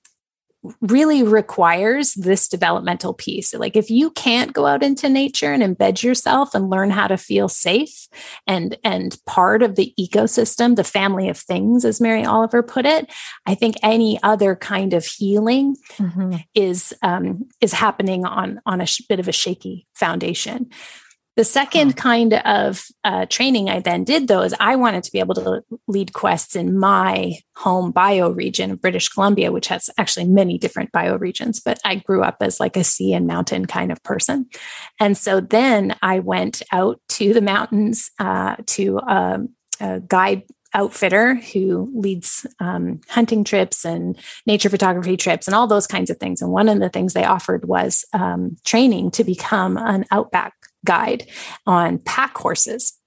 [0.80, 3.54] really requires this developmental piece.
[3.54, 7.16] Like if you can't go out into nature and embed yourself and learn how to
[7.16, 8.08] feel safe
[8.46, 13.12] and and part of the ecosystem, the family of things as Mary Oliver put it,
[13.46, 15.76] I think any other kind of healing
[16.54, 20.70] is um, is happening on on a sh- bit of a shaky foundation.
[21.38, 25.20] The second kind of uh, training I then did, though, is I wanted to be
[25.20, 30.58] able to lead quests in my home bioregion of British Columbia, which has actually many
[30.58, 31.60] different bioregions.
[31.64, 34.46] But I grew up as like a sea and mountain kind of person,
[34.98, 40.42] and so then I went out to the mountains uh, to um, a guide
[40.74, 46.18] outfitter who leads um, hunting trips and nature photography trips and all those kinds of
[46.18, 46.42] things.
[46.42, 51.26] And one of the things they offered was um, training to become an outback guide
[51.66, 52.98] on pack horses.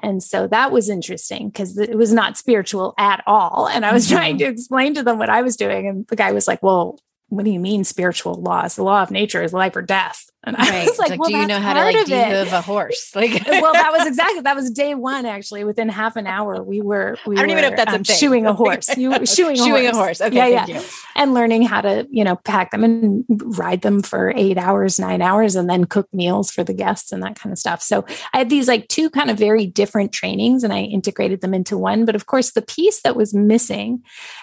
[0.00, 3.68] And so that was interesting because it was not spiritual at all.
[3.68, 4.16] And I was mm-hmm.
[4.16, 5.88] trying to explain to them what I was doing.
[5.88, 8.76] And the guy was like, Well, what do you mean spiritual laws?
[8.76, 10.24] The law of nature is life or death.
[10.48, 10.88] And I Right.
[10.88, 13.12] was like, Like, well, do you know how to like of it." a horse?
[13.14, 15.26] Like, well, that was exactly that was day one.
[15.26, 17.96] Actually, within half an hour, we were we I don't even know if that's a
[17.96, 18.16] um, thing.
[18.16, 18.96] shoeing a horse.
[18.96, 19.94] You shoeing a Shoeing horse.
[19.94, 20.20] a horse.
[20.20, 20.86] Okay, yeah, yeah, you.
[21.16, 25.22] and learning how to you know pack them and ride them for eight hours, nine
[25.22, 27.82] hours, and then cook meals for the guests and that kind of stuff.
[27.82, 31.54] So I had these like two kind of very different trainings, and I integrated them
[31.54, 32.04] into one.
[32.04, 34.02] But of course, the piece that was missing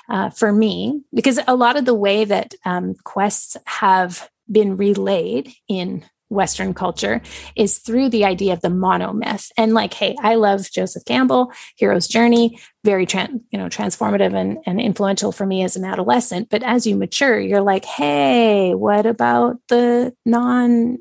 [0.10, 5.52] uh, for me, because a lot of the way that um, quests have been relayed
[5.68, 7.22] in Western culture
[7.56, 9.52] is through the idea of the monomyth.
[9.58, 14.58] And like, hey, I love Joseph Campbell, Hero's Journey, very tran- you know transformative and,
[14.66, 16.50] and influential for me as an adolescent.
[16.50, 20.98] But as you mature, you're like, hey, what about the non,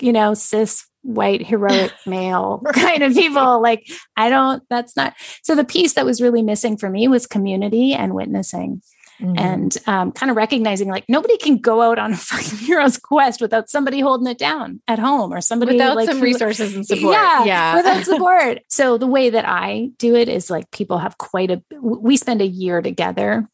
[0.00, 3.62] you know, cis white heroic male kind of people?
[3.62, 4.62] Like, I don't.
[4.68, 5.14] That's not.
[5.42, 8.82] So the piece that was really missing for me was community and witnessing
[9.20, 9.38] Mhm.
[9.40, 13.40] and um, kind of recognizing like nobody can go out on a fucking hero's quest
[13.40, 16.86] without somebody holding it down at home or somebody without like some who- resources and
[16.86, 17.14] support.
[17.14, 17.76] Yeah, yeah.
[17.76, 18.58] without support.
[18.68, 21.62] So the way that I do it is like people have quite a.
[21.80, 23.48] We spend a year together.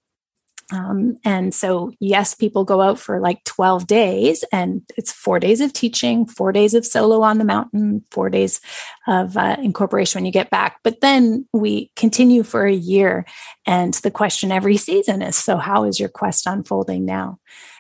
[0.71, 5.61] Um, and so, yes, people go out for like 12 days, and it's four days
[5.61, 8.61] of teaching, four days of solo on the mountain, four days
[9.07, 10.79] of uh, incorporation when you get back.
[10.83, 13.27] But then we continue for a year.
[13.67, 17.39] And the question every season is so, how is your quest unfolding now?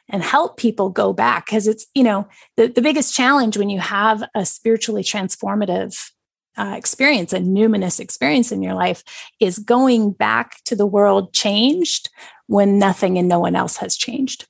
[0.08, 3.80] And help people go back because it's, you know, the, the biggest challenge when you
[3.80, 6.11] have a spiritually transformative
[6.56, 9.02] uh, experience, a numinous experience in your life,
[9.40, 12.10] is going back to the world changed
[12.46, 14.46] when nothing and no one else has changed.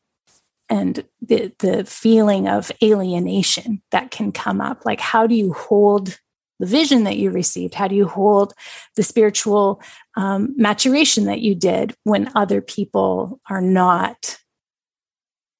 [0.68, 4.84] And the, the feeling of alienation that can come up.
[4.84, 6.18] Like, how do you hold
[6.58, 7.74] the vision that you received?
[7.74, 8.54] How do you hold
[8.96, 9.82] the spiritual
[10.16, 14.38] um, maturation that you did when other people are not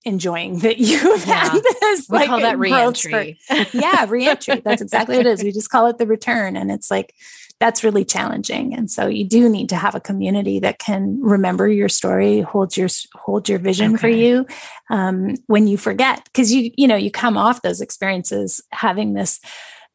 [0.05, 1.51] enjoying that you have Yeah.
[1.51, 3.39] had this we like call that reentry.
[3.73, 4.61] yeah, reentry.
[4.65, 5.43] That's exactly what it is.
[5.43, 6.57] We just call it the return.
[6.57, 7.15] And it's like
[7.63, 8.75] that's really challenging.
[8.75, 12.77] And so you do need to have a community that can remember your story, hold
[12.77, 14.01] your hold your vision okay.
[14.01, 14.47] for you
[14.91, 19.39] um, when you forget, because you you know you come off those experiences having this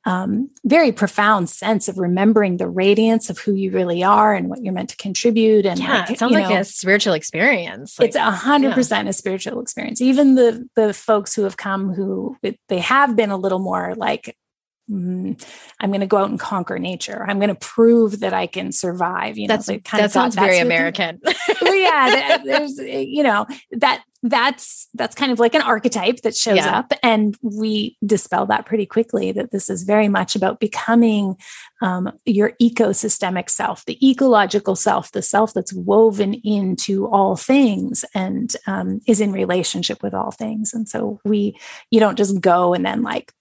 [0.07, 4.63] um, very profound sense of remembering the radiance of who you really are and what
[4.63, 5.65] you're meant to contribute.
[5.65, 7.99] And yeah, like, it sounds like know, a spiritual experience.
[7.99, 10.01] Like, it's a hundred percent a spiritual experience.
[10.01, 12.37] Even the the folks who have come who
[12.69, 14.37] they have been a little more like
[14.89, 15.45] mm,
[15.79, 17.25] I'm going to go out and conquer nature.
[17.27, 19.37] I'm going to prove that I can survive.
[19.37, 21.19] You know, that's, kind that of sounds very American.
[21.61, 26.57] well, yeah, there's you know that that's that's kind of like an archetype that shows
[26.57, 26.79] yeah.
[26.79, 29.31] up, and we dispel that pretty quickly.
[29.31, 31.37] That this is very much about becoming
[31.81, 38.55] um, your ecosystemic self, the ecological self, the self that's woven into all things and
[38.65, 40.73] um, is in relationship with all things.
[40.73, 41.57] And so we,
[41.91, 43.31] you don't just go and then like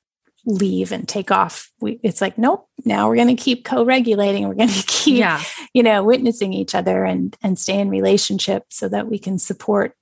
[0.47, 1.71] leave and take off.
[1.81, 4.49] We, it's like nope now we're going to keep co-regulating.
[4.49, 5.43] We're going to keep yeah.
[5.75, 9.95] you know witnessing each other and and stay in relationship so that we can support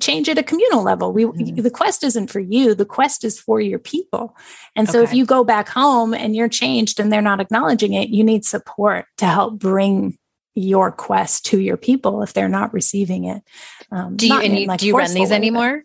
[0.00, 1.12] change at a communal level.
[1.12, 1.62] We mm-hmm.
[1.62, 2.74] the quest isn't for you.
[2.74, 4.36] The quest is for your people.
[4.74, 5.10] And so okay.
[5.10, 8.44] if you go back home and you're changed and they're not acknowledging it you need
[8.44, 10.18] support to help bring
[10.54, 13.42] your quest to your people if they're not receiving it.
[13.90, 15.84] Um, do you, and you like do you run these anymore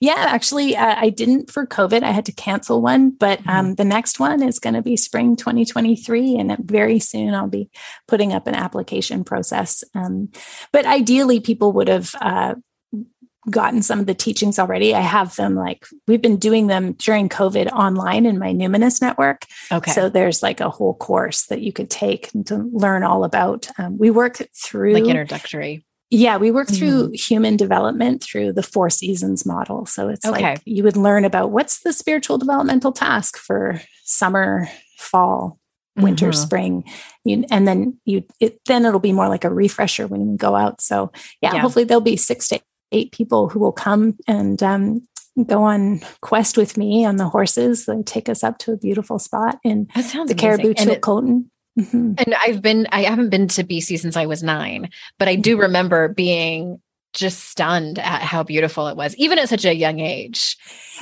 [0.00, 2.02] yeah, actually, uh, I didn't for COVID.
[2.02, 3.50] I had to cancel one, but mm-hmm.
[3.50, 6.36] um, the next one is going to be spring 2023.
[6.36, 7.70] And very soon I'll be
[8.08, 9.84] putting up an application process.
[9.94, 10.30] Um,
[10.72, 12.54] but ideally, people would have uh,
[13.50, 14.94] gotten some of the teachings already.
[14.94, 19.46] I have them like we've been doing them during COVID online in my Numinous network.
[19.70, 19.90] Okay.
[19.90, 23.68] So there's like a whole course that you could take to learn all about.
[23.78, 25.84] Um, we work through like introductory.
[26.14, 27.14] Yeah, we work through mm-hmm.
[27.14, 29.86] human development through the four seasons model.
[29.86, 30.42] So it's okay.
[30.42, 35.58] like you would learn about what's the spiritual developmental task for summer, fall,
[35.96, 36.42] winter, mm-hmm.
[36.42, 36.84] spring,
[37.24, 40.54] you, and then you it, then it'll be more like a refresher when you go
[40.54, 40.82] out.
[40.82, 42.60] So yeah, yeah, hopefully there'll be six to
[42.92, 45.00] eight people who will come and um,
[45.46, 49.18] go on quest with me on the horses and take us up to a beautiful
[49.18, 51.46] spot in the Cariboo Chilcotin.
[51.78, 52.14] Mm-hmm.
[52.18, 55.52] And I've been, I haven't been to BC since I was nine, but I do
[55.52, 55.62] mm-hmm.
[55.62, 56.80] remember being
[57.12, 60.56] just stunned at how beautiful it was, even at such a young age.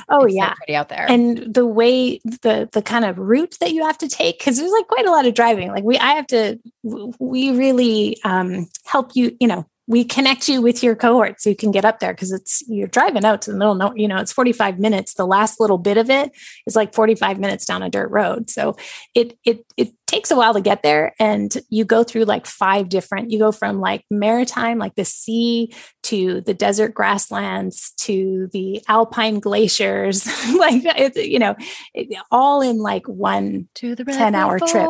[0.09, 1.05] Oh it's yeah, pretty out there.
[1.09, 4.71] And the way the the kind of route that you have to take, because there's
[4.71, 5.69] like quite a lot of driving.
[5.69, 9.35] Like we, I have to, we really um, help you.
[9.39, 12.31] You know, we connect you with your cohort so you can get up there because
[12.31, 15.59] it's you're driving out to the middle no you know it's 45 minutes the last
[15.59, 16.31] little bit of it
[16.65, 18.77] is like 45 minutes down a dirt road so
[19.13, 22.89] it it it takes a while to get there and you go through like five
[22.89, 28.81] different you go from like maritime like the sea to the desert grasslands to the
[28.87, 30.27] alpine glaciers.
[30.61, 31.55] Like it's you know
[31.93, 34.87] it, all in like one to the 10 hour trip.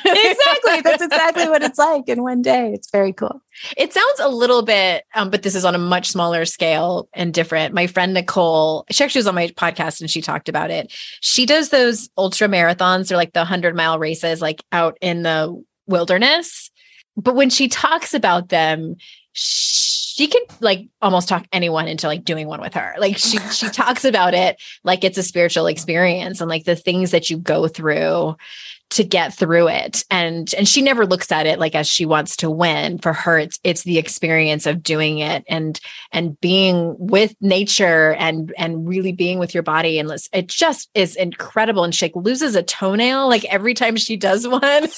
[0.06, 2.72] Exactly that's exactly what it's like in one day.
[2.72, 3.40] It's very cool.
[3.76, 7.32] It sounds a little bit um, but this is on a much smaller scale and
[7.32, 7.74] different.
[7.74, 10.92] My friend nicole she actually was on my podcast and she talked about it.
[11.20, 15.62] She does those ultra marathons or like the 100 mile races like out in the
[15.86, 16.70] wilderness.
[17.16, 18.96] But when she talks about them,
[19.32, 22.94] she can like almost talk anyone into like doing one with her.
[22.98, 27.10] Like she she talks about it like it's a spiritual experience and like the things
[27.10, 28.36] that you go through
[28.90, 30.04] to get through it.
[30.10, 32.98] And and she never looks at it like as she wants to win.
[32.98, 35.78] For her it's it's the experience of doing it and
[36.12, 39.98] and being with nature and and really being with your body.
[39.98, 41.84] And it just is incredible.
[41.84, 44.60] And she loses a toenail like every time she does one.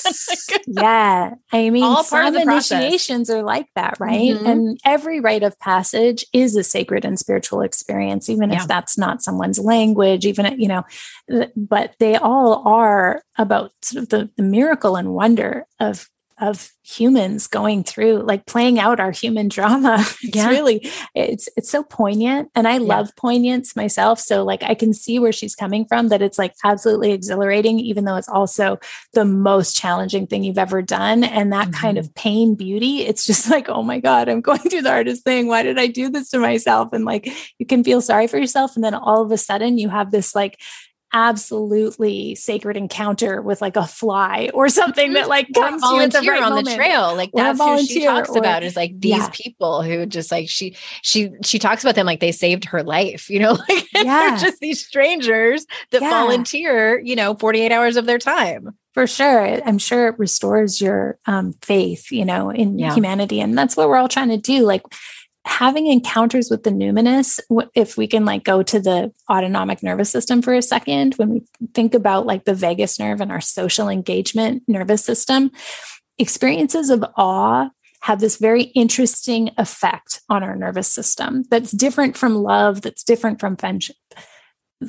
[0.67, 1.35] Yeah.
[1.53, 3.41] I mean all part of initiations process.
[3.41, 4.35] are like that right?
[4.35, 4.47] Mm-hmm.
[4.47, 8.63] and every rite of passage is a sacred and spiritual experience even yeah.
[8.63, 10.85] if that's not someone's language even you know
[11.57, 16.09] but they all are about sort of the, the miracle and wonder of
[16.43, 20.49] of humans going through like playing out our human drama it's yeah.
[20.49, 22.81] really it's it's so poignant and i yeah.
[22.81, 26.53] love poignance myself so like i can see where she's coming from that it's like
[26.65, 28.79] absolutely exhilarating even though it's also
[29.13, 31.81] the most challenging thing you've ever done and that mm-hmm.
[31.81, 35.23] kind of pain beauty it's just like oh my god i'm going through the hardest
[35.23, 38.39] thing why did i do this to myself and like you can feel sorry for
[38.39, 40.59] yourself and then all of a sudden you have this like
[41.13, 46.13] absolutely sacred encounter with like a fly or something that like comes to you at
[46.13, 46.69] the right on moment.
[46.69, 47.15] the trail.
[47.15, 49.29] Like that's who she talks or, about is like these yeah.
[49.33, 53.29] people who just like she she she talks about them like they saved her life,
[53.29, 54.31] you know, like yeah.
[54.31, 56.11] they're just these strangers that yeah.
[56.11, 58.77] volunteer, you know, 48 hours of their time.
[58.95, 59.61] For sure.
[59.65, 63.41] I'm sure it restores your um, faith, you know, in humanity.
[63.41, 64.67] And that's what we're all trying to do.
[64.67, 64.83] Like
[65.45, 67.41] having encounters with the numinous
[67.75, 71.43] if we can like go to the autonomic nervous system for a second when we
[71.75, 75.51] think about like the vagus nerve and our social engagement nervous system
[76.19, 77.69] experiences of awe
[78.03, 83.41] have this very interesting effect on our nervous system that's different from love that's different
[83.41, 83.97] from friendship.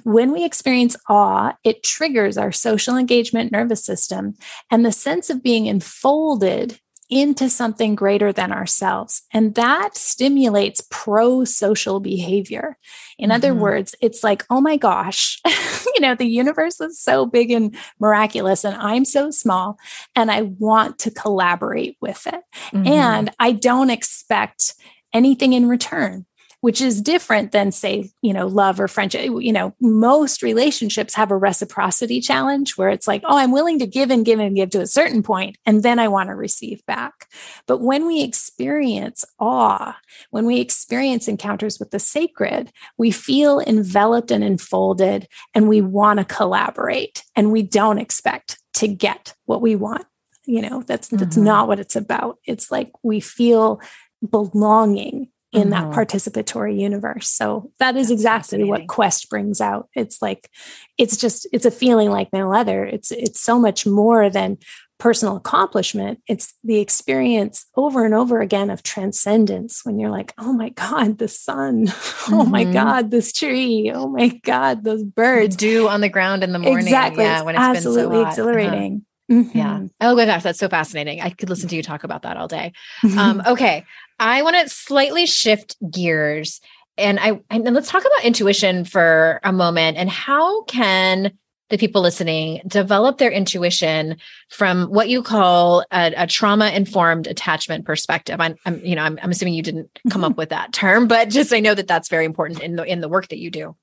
[0.03, 4.33] When we experience awe, it triggers our social engagement nervous system
[4.71, 6.79] and the sense of being enfolded
[7.13, 9.21] into something greater than ourselves.
[9.31, 12.77] And that stimulates pro social behavior.
[13.19, 13.35] In mm-hmm.
[13.35, 15.39] other words, it's like, oh my gosh,
[15.95, 19.77] you know, the universe is so big and miraculous, and I'm so small,
[20.15, 22.41] and I want to collaborate with it.
[22.71, 22.87] Mm-hmm.
[22.87, 24.73] And I don't expect
[25.13, 26.25] anything in return
[26.63, 29.21] which is different than say you know love or friendship.
[29.25, 33.85] You know most relationships have a reciprocity challenge where it's like oh i'm willing to
[33.85, 36.83] give and give and give to a certain point and then i want to receive
[36.85, 37.27] back.
[37.67, 39.97] But when we experience awe
[40.29, 46.19] when we experience encounters with the sacred we feel enveloped and enfolded and we want
[46.19, 50.05] to collaborate and we don't expect to get what we want.
[50.45, 51.43] You know that's that's mm-hmm.
[51.43, 52.37] not what it's about.
[52.45, 53.81] It's like we feel
[54.29, 55.71] belonging in mm-hmm.
[55.71, 57.29] that participatory universe.
[57.29, 59.89] So that is That's exactly what Quest brings out.
[59.95, 60.49] It's like
[60.97, 62.83] it's just it's a feeling like no other.
[62.83, 64.57] It's it's so much more than
[64.99, 66.21] personal accomplishment.
[66.27, 71.17] It's the experience over and over again of transcendence when you're like, oh my God,
[71.17, 71.87] the sun.
[71.87, 72.33] Mm-hmm.
[72.33, 72.73] Oh my mm-hmm.
[72.73, 73.91] God, this tree.
[73.93, 75.57] Oh my God, those birds.
[75.57, 76.85] dew on the ground in the morning.
[76.85, 77.25] Exactly.
[77.25, 78.29] Yeah, when it's absolutely been so uh-huh.
[78.29, 78.93] exhilarating.
[78.93, 79.09] Uh-huh.
[79.31, 79.57] Mm-hmm.
[79.57, 79.81] Yeah.
[80.01, 81.21] Oh my gosh, that's so fascinating.
[81.21, 82.73] I could listen to you talk about that all day.
[83.17, 83.85] Um, okay.
[84.19, 86.61] I want to slightly shift gears
[86.97, 91.31] and I and let's talk about intuition for a moment and how can
[91.69, 94.17] the people listening develop their intuition
[94.49, 98.39] from what you call a, a trauma informed attachment perspective.
[98.39, 100.31] I'm, I'm, you know, I'm, I'm assuming you didn't come mm-hmm.
[100.31, 103.01] up with that term, but just I know that that's very important in the in
[103.01, 103.75] the work that you do.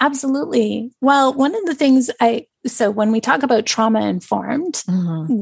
[0.00, 0.90] Absolutely.
[1.00, 5.32] Well, one of the things I so when we talk about trauma informed, mm-hmm.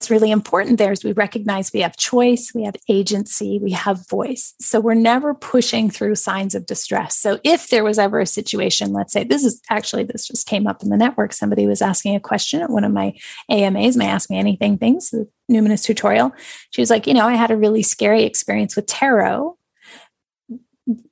[0.00, 4.08] What's really important there is we recognize we have choice, we have agency, we have
[4.08, 4.54] voice.
[4.58, 7.18] So we're never pushing through signs of distress.
[7.18, 10.66] So if there was ever a situation, let's say this is actually this just came
[10.66, 11.34] up in the network.
[11.34, 13.12] Somebody was asking a question at one of my
[13.50, 16.32] AMAs, may ask me anything things, the numinous tutorial.
[16.70, 19.58] She was like, you know, I had a really scary experience with tarot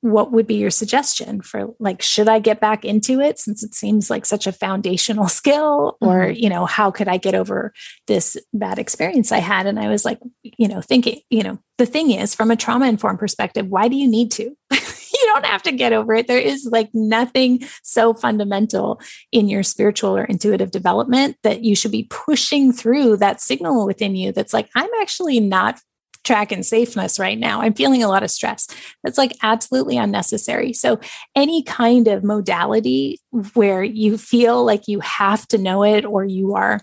[0.01, 3.74] what would be your suggestion for like should i get back into it since it
[3.74, 5.97] seems like such a foundational skill?
[6.01, 6.43] Or mm-hmm.
[6.43, 7.72] you know how could i get over
[8.07, 9.66] this bad experience i had?
[9.66, 12.87] And i was like you know thinking you know the thing is from a trauma
[12.87, 14.57] informed perspective why do you need to?
[15.20, 16.29] You don't have to get over it.
[16.29, 19.01] There is like nothing so fundamental
[19.33, 24.16] in your spiritual or intuitive development that you should be pushing through that signal within
[24.16, 25.81] you that's like i'm actually not
[26.29, 27.61] track and safeness right now.
[27.61, 28.68] I'm feeling a lot of stress.
[29.03, 30.72] That's like absolutely unnecessary.
[30.72, 31.01] So,
[31.35, 33.18] any kind of modality
[33.55, 36.81] where you feel like you have to know it or you are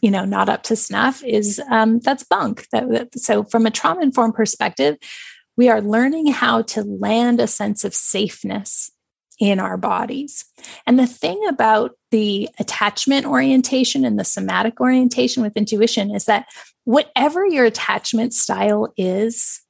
[0.00, 3.70] you know not up to snuff is um, that's bunk that, that, so from a
[3.70, 4.96] trauma informed perspective
[5.56, 8.90] we are learning how to land a sense of safeness
[9.38, 10.44] in our bodies.
[10.86, 16.46] And the thing about the attachment orientation and the somatic orientation with intuition is that
[16.84, 19.60] whatever your attachment style is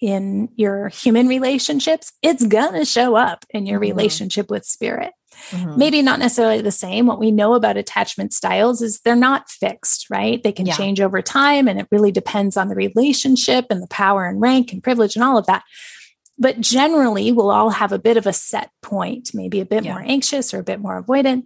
[0.00, 3.96] in your human relationships, it's going to show up in your mm-hmm.
[3.96, 5.12] relationship with spirit.
[5.50, 5.78] Mm-hmm.
[5.78, 7.06] Maybe not necessarily the same.
[7.06, 10.42] What we know about attachment styles is they're not fixed, right?
[10.42, 10.76] They can yeah.
[10.76, 14.72] change over time and it really depends on the relationship and the power and rank
[14.72, 15.62] and privilege and all of that.
[16.38, 19.92] But generally, we'll all have a bit of a set point, maybe a bit yeah.
[19.92, 21.44] more anxious or a bit more avoidant.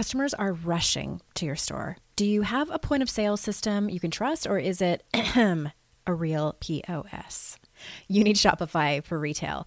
[0.00, 1.98] Customers are rushing to your store.
[2.16, 5.04] Do you have a point of sale system you can trust, or is it
[5.36, 7.58] a real POS?
[8.08, 9.66] You need Shopify for retail.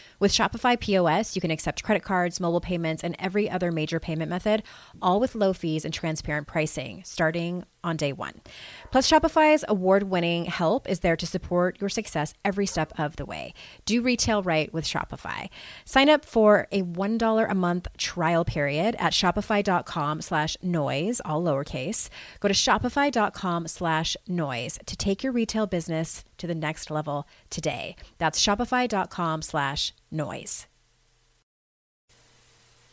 [0.21, 4.29] With Shopify POS, you can accept credit cards, mobile payments, and every other major payment
[4.29, 4.61] method,
[5.01, 8.41] all with low fees and transparent pricing, starting on day one.
[8.91, 13.25] Plus, Shopify's award winning help is there to support your success every step of the
[13.25, 13.53] way.
[13.85, 15.49] Do retail right with Shopify.
[15.85, 22.09] Sign up for a $1 a month trial period at shopify.com slash noise, all lowercase.
[22.39, 27.95] Go to shopify.com slash noise to take your retail business to the next level today.
[28.17, 30.67] That's shopify.com slash noise.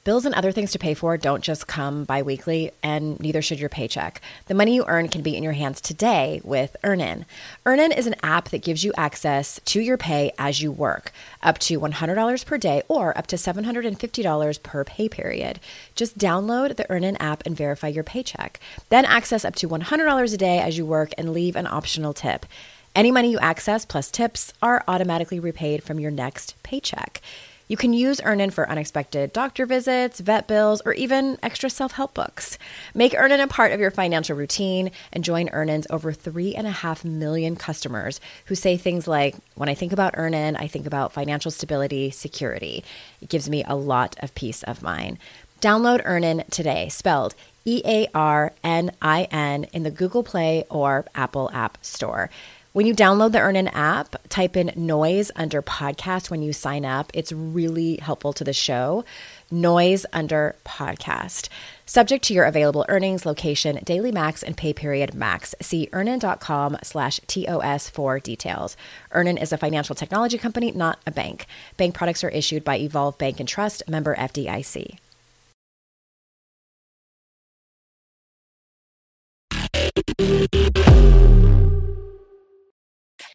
[0.04, 3.68] Bills and other things to pay for don't just come biweekly, and neither should your
[3.68, 4.20] paycheck.
[4.46, 7.26] The money you earn can be in your hands today with Earnin.
[7.66, 11.58] Earnin is an app that gives you access to your pay as you work, up
[11.58, 15.60] to $100 per day or up to $750 per pay period.
[15.94, 18.60] Just download the Earnin app and verify your paycheck.
[18.88, 22.46] Then access up to $100 a day as you work and leave an optional tip.
[22.94, 27.20] Any money you access plus tips are automatically repaid from your next paycheck.
[27.68, 32.14] You can use Earnin for unexpected doctor visits, vet bills, or even extra self help
[32.14, 32.58] books.
[32.94, 36.70] Make Earnin a part of your financial routine and join Earnin's over three and a
[36.70, 41.12] half million customers who say things like, When I think about Earnin, I think about
[41.12, 42.84] financial stability, security.
[43.20, 45.18] It gives me a lot of peace of mind.
[45.60, 47.34] Download Earnin today, spelled
[47.66, 52.30] E A R N I N, in the Google Play or Apple App Store.
[52.78, 57.10] When you download the Earnin app, type in noise under podcast when you sign up.
[57.12, 59.04] It's really helpful to the show.
[59.50, 61.48] Noise under podcast.
[61.86, 65.56] Subject to your available earnings, location, daily max, and pay period max.
[65.60, 68.76] See earnin.com slash TOS for details.
[69.10, 71.46] Earnin is a financial technology company, not a bank.
[71.78, 74.98] Bank products are issued by Evolve Bank and Trust, member FDIC.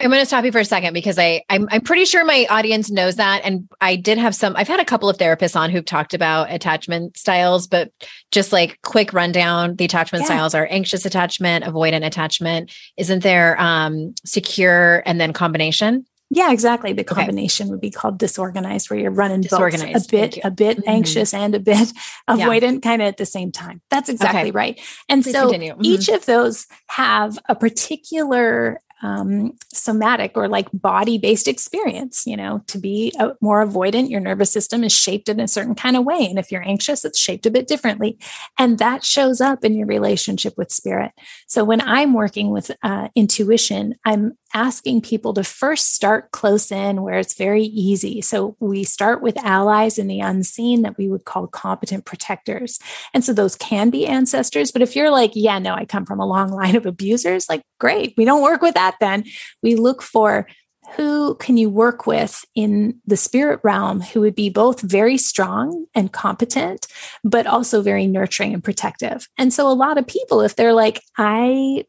[0.04, 2.46] I'm going to stop you for a second because I I'm, I'm pretty sure my
[2.50, 4.56] audience knows that, and I did have some.
[4.56, 7.92] I've had a couple of therapists on who've talked about attachment styles, but
[8.32, 10.28] just like quick rundown, the attachment yeah.
[10.28, 12.72] styles are anxious attachment, avoidant attachment.
[12.98, 16.06] Isn't there um, secure and then combination?
[16.36, 16.94] Yeah, exactly.
[16.94, 17.72] The combination okay.
[17.72, 19.94] would be called disorganized, where you're running disorganized.
[19.94, 20.90] both a bit, a bit mm-hmm.
[20.90, 21.94] anxious and a bit
[22.30, 22.80] avoidant, yeah.
[22.80, 23.82] kind of at the same time.
[23.92, 24.52] That's exactly okay.
[24.52, 24.82] right.
[25.08, 25.82] And Please so mm-hmm.
[25.84, 32.26] each of those have a particular um, somatic or like body based experience.
[32.26, 35.76] You know, to be a, more avoidant, your nervous system is shaped in a certain
[35.76, 36.26] kind of way.
[36.26, 38.18] And if you're anxious, it's shaped a bit differently.
[38.58, 41.12] And that shows up in your relationship with spirit.
[41.48, 47.02] So when I'm working with uh, intuition, I'm asking people to first start close in
[47.02, 48.22] where it's very easy.
[48.22, 52.80] So we start with allies in the unseen that we would call competent protectors.
[53.14, 54.72] And so those can be ancestors.
[54.72, 57.64] But if you're like, yeah, no, I come from a long line of abusers, like,
[57.80, 59.26] great, we don't work with that then.
[59.62, 60.48] We look for
[60.96, 65.86] who can you work with in the spirit realm who would be both very strong
[65.96, 66.88] and competent,
[67.24, 69.28] but also very nurturing and protective?
[69.38, 71.86] And so, a lot of people, if they're like, I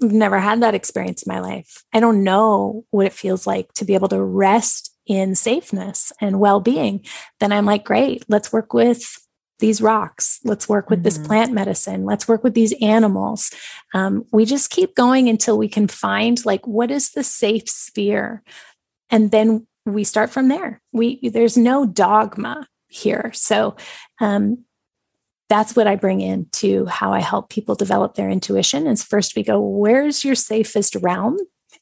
[0.00, 1.84] never had that experience in my life.
[1.92, 6.40] I don't know what it feels like to be able to rest in safeness and
[6.40, 7.04] well being.
[7.40, 9.18] Then I'm like, great, let's work with
[9.58, 10.40] these rocks.
[10.44, 11.04] Let's work with mm-hmm.
[11.04, 12.04] this plant medicine.
[12.04, 13.50] Let's work with these animals.
[13.94, 18.42] Um, we just keep going until we can find like what is the safe sphere,
[19.10, 20.82] and then we start from there.
[20.92, 23.76] We there's no dogma here, so
[24.20, 24.65] um,
[25.48, 28.86] that's what I bring into how I help people develop their intuition.
[28.86, 31.38] Is first we go, where's your safest realm?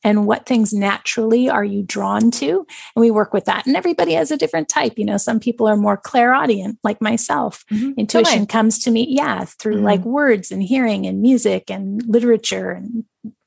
[0.07, 2.67] And what things naturally are you drawn to?
[2.95, 3.67] And we work with that.
[3.67, 4.99] And everybody has a different type.
[4.99, 7.65] You know, some people are more clairaudient, like myself.
[7.73, 7.93] Mm-hmm.
[7.97, 9.85] Intuition comes to me, yeah, through mm-hmm.
[9.85, 13.05] like words and hearing and music and literature and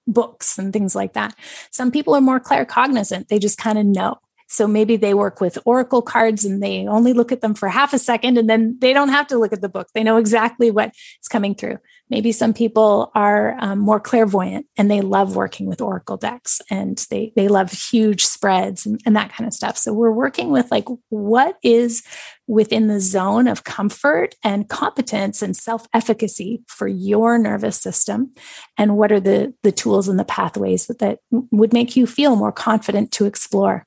[0.07, 1.36] books and things like that.
[1.70, 3.28] Some people are more claircognizant.
[3.28, 4.18] They just kind of know.
[4.48, 7.93] So maybe they work with Oracle cards and they only look at them for half
[7.93, 9.89] a second and then they don't have to look at the book.
[9.93, 11.78] They know exactly what is coming through.
[12.10, 16.98] Maybe some people are um, more clairvoyant and they love working with Oracle decks and
[17.10, 19.78] they, they love huge spreads and, and that kind of stuff.
[19.78, 22.04] So we're working with like what is
[22.48, 28.34] within the zone of comfort and competence and self-efficacy for your nervous system
[28.78, 32.54] and what are the the tools and the pathways that would make you feel more
[32.54, 33.86] confident to explore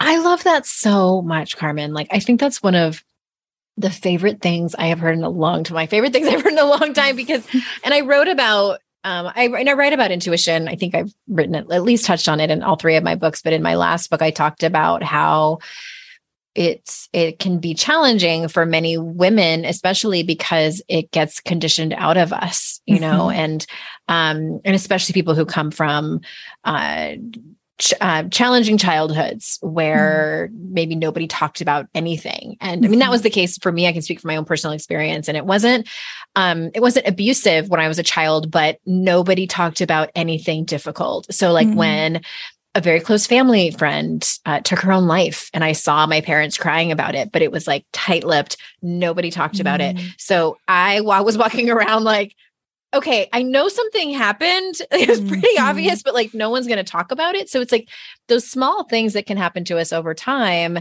[0.00, 1.92] I love that so much, Carmen.
[1.92, 3.04] Like, I think that's one of
[3.76, 5.74] the favorite things I have heard in a long time.
[5.74, 7.46] My favorite things I've heard in a long time because,
[7.84, 10.68] and I wrote about, um, I and I write about intuition.
[10.68, 13.14] I think I've written it, at least touched on it in all three of my
[13.14, 13.40] books.
[13.40, 15.60] But in my last book, I talked about how
[16.54, 22.32] it's it can be challenging for many women especially because it gets conditioned out of
[22.32, 23.38] us you know mm-hmm.
[23.38, 23.66] and
[24.08, 26.20] um and especially people who come from
[26.64, 27.12] uh
[27.80, 30.70] ch- uh, challenging childhoods where mm.
[30.70, 33.12] maybe nobody talked about anything and i mean that mm-hmm.
[33.12, 35.46] was the case for me i can speak from my own personal experience and it
[35.46, 35.88] wasn't
[36.36, 41.32] um it wasn't abusive when i was a child but nobody talked about anything difficult
[41.32, 41.74] so like mm.
[41.74, 42.20] when
[42.76, 46.56] a very close family friend uh, took her own life and i saw my parents
[46.56, 49.60] crying about it but it was like tight-lipped nobody talked mm.
[49.60, 50.14] about it mm.
[50.18, 52.36] so i, I was walking around like
[52.92, 54.74] okay, I know something happened.
[54.92, 55.64] It's pretty mm-hmm.
[55.64, 57.48] obvious, but like no one's going to talk about it.
[57.48, 57.88] So it's like
[58.28, 60.78] those small things that can happen to us over time.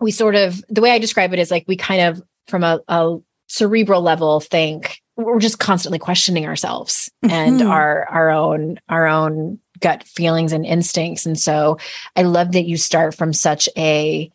[0.00, 2.80] We sort of, the way I describe it is like we kind of, from a,
[2.88, 3.18] a
[3.48, 7.34] cerebral level, think we're just constantly questioning ourselves mm-hmm.
[7.34, 11.26] and our our own our own gut feelings and instincts.
[11.26, 11.78] And so
[12.14, 14.30] I love that you start from such a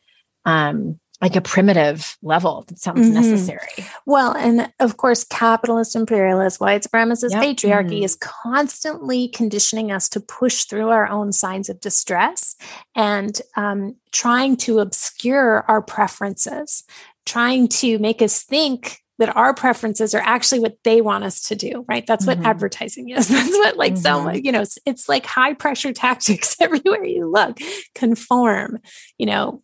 [0.45, 3.13] um like a primitive level that sounds mm-hmm.
[3.13, 3.85] necessary.
[4.05, 7.41] Well, and of course, capitalist, imperialist, white supremacist yep.
[7.41, 8.03] patriarchy mm-hmm.
[8.03, 12.57] is constantly conditioning us to push through our own signs of distress
[12.93, 16.83] and um, trying to obscure our preferences,
[17.25, 21.55] trying to make us think that our preferences are actually what they want us to
[21.55, 22.05] do, right?
[22.05, 22.47] That's what mm-hmm.
[22.47, 23.27] advertising is.
[23.29, 24.01] That's what, like, mm-hmm.
[24.01, 27.59] so you know, it's, it's like high pressure tactics everywhere you look.
[27.95, 28.79] Conform,
[29.17, 29.61] you know,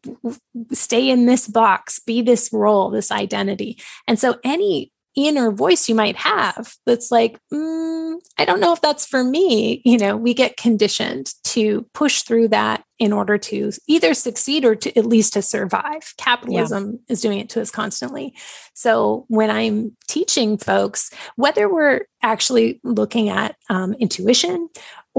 [0.71, 3.79] stay in this box, be this role, this identity.
[4.07, 4.91] And so, any
[5.27, 9.81] inner voice you might have that's like, mm, I don't know if that's for me.
[9.85, 14.75] You know, we get conditioned to push through that in order to either succeed or
[14.75, 16.13] to at least to survive.
[16.17, 17.13] Capitalism yeah.
[17.13, 18.33] is doing it to us constantly.
[18.73, 24.69] So when I'm teaching folks, whether we're actually looking at um, intuition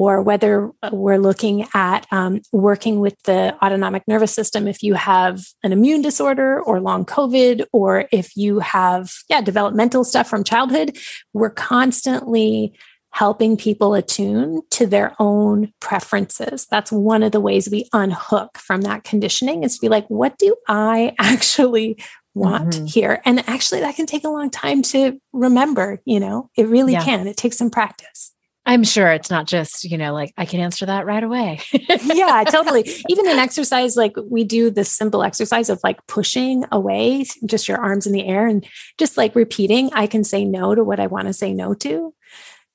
[0.00, 4.94] or whether uh, we're looking at um, working with the autonomic nervous system if you
[4.94, 10.42] have an immune disorder or long COVID, or if you have, yeah, developmental stuff from
[10.42, 10.96] childhood,
[11.34, 12.72] we're constantly
[13.12, 16.66] helping people attune to their own preferences.
[16.70, 20.38] That's one of the ways we unhook from that conditioning is to be like, what
[20.38, 22.86] do I actually want mm-hmm.
[22.86, 23.20] here?
[23.26, 27.04] And actually, that can take a long time to remember, you know, it really yeah.
[27.04, 27.26] can.
[27.26, 28.32] It takes some practice.
[28.70, 31.58] I'm sure it's not just, you know, like I can answer that right away.
[31.72, 32.88] yeah, totally.
[33.08, 37.78] Even in exercise, like we do this simple exercise of like pushing away just your
[37.78, 38.64] arms in the air and
[38.96, 42.14] just like repeating, I can say no to what I want to say no to.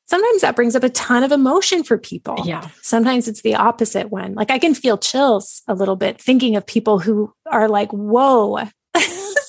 [0.05, 2.43] Sometimes that brings up a ton of emotion for people.
[2.43, 2.67] Yeah.
[2.81, 4.33] Sometimes it's the opposite one.
[4.33, 8.67] Like I can feel chills a little bit thinking of people who are like, whoa,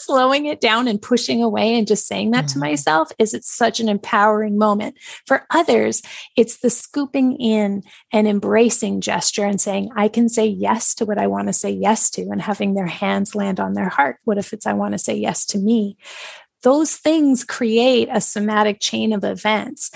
[0.07, 2.55] slowing it down and pushing away and just saying that mm-hmm.
[2.55, 4.97] to myself is it's such an empowering moment.
[5.27, 6.03] For others,
[6.37, 7.83] it's the scooping in
[8.13, 11.71] and embracing gesture and saying, I can say yes to what I want to say
[11.71, 14.19] yes to and having their hands land on their heart.
[14.25, 15.97] What if it's I want to say yes to me?
[16.63, 19.91] Those things create a somatic chain of events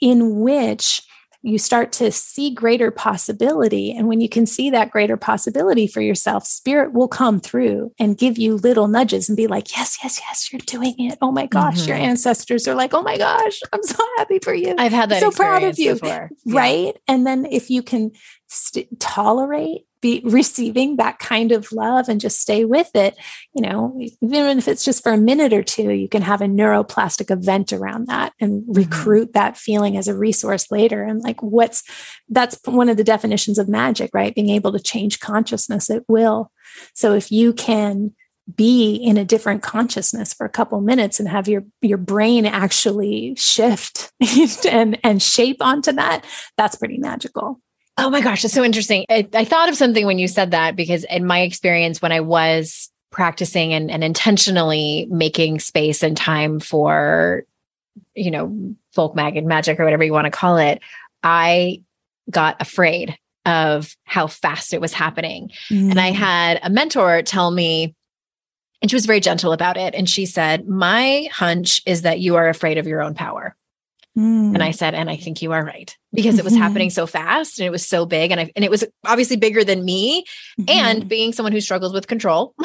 [0.00, 1.02] in which
[1.42, 3.92] you start to see greater possibility.
[3.92, 8.18] And when you can see that greater possibility for yourself, spirit will come through and
[8.18, 11.18] give you little nudges and be like, yes, yes, yes, you're doing it.
[11.22, 11.88] Oh my gosh, mm-hmm.
[11.88, 14.74] your ancestors are like, oh my gosh, I'm so happy for you.
[14.76, 15.22] I've had that.
[15.22, 15.94] I'm so proud of you.
[15.94, 16.30] Before.
[16.46, 16.86] Right.
[16.86, 17.14] Yeah.
[17.14, 18.12] And then if you can
[18.48, 23.16] st- tolerate be receiving that kind of love and just stay with it
[23.54, 26.46] you know even if it's just for a minute or two you can have a
[26.46, 28.72] neuroplastic event around that and mm-hmm.
[28.72, 29.38] recruit mm-hmm.
[29.38, 31.82] that feeling as a resource later and like what's
[32.28, 36.50] that's one of the definitions of magic right being able to change consciousness at will
[36.94, 38.12] so if you can
[38.56, 43.34] be in a different consciousness for a couple minutes and have your your brain actually
[43.36, 44.12] shift
[44.68, 46.24] and and shape onto that
[46.56, 47.60] that's pretty magical
[47.98, 49.04] Oh my gosh, it's so interesting.
[49.10, 52.20] I, I, thought of something when you said that because in my experience, when I
[52.20, 57.44] was practicing and, and intentionally making space and time for,
[58.14, 60.80] you know, folk mag magic or whatever you want to call it,
[61.22, 61.82] I
[62.30, 65.50] got afraid of how fast it was happening.
[65.70, 65.90] Mm.
[65.90, 66.14] And I mm.
[66.14, 67.94] had a mentor tell me,
[68.80, 69.94] and she was very gentle about it.
[69.94, 73.56] And she said, My hunch is that you are afraid of your own power.
[74.20, 74.52] Mm.
[74.52, 76.62] And I said, and I think you are right because it was mm-hmm.
[76.62, 79.64] happening so fast and it was so big and I, and it was obviously bigger
[79.64, 80.24] than me
[80.60, 80.64] mm-hmm.
[80.68, 82.54] and being someone who struggles with control.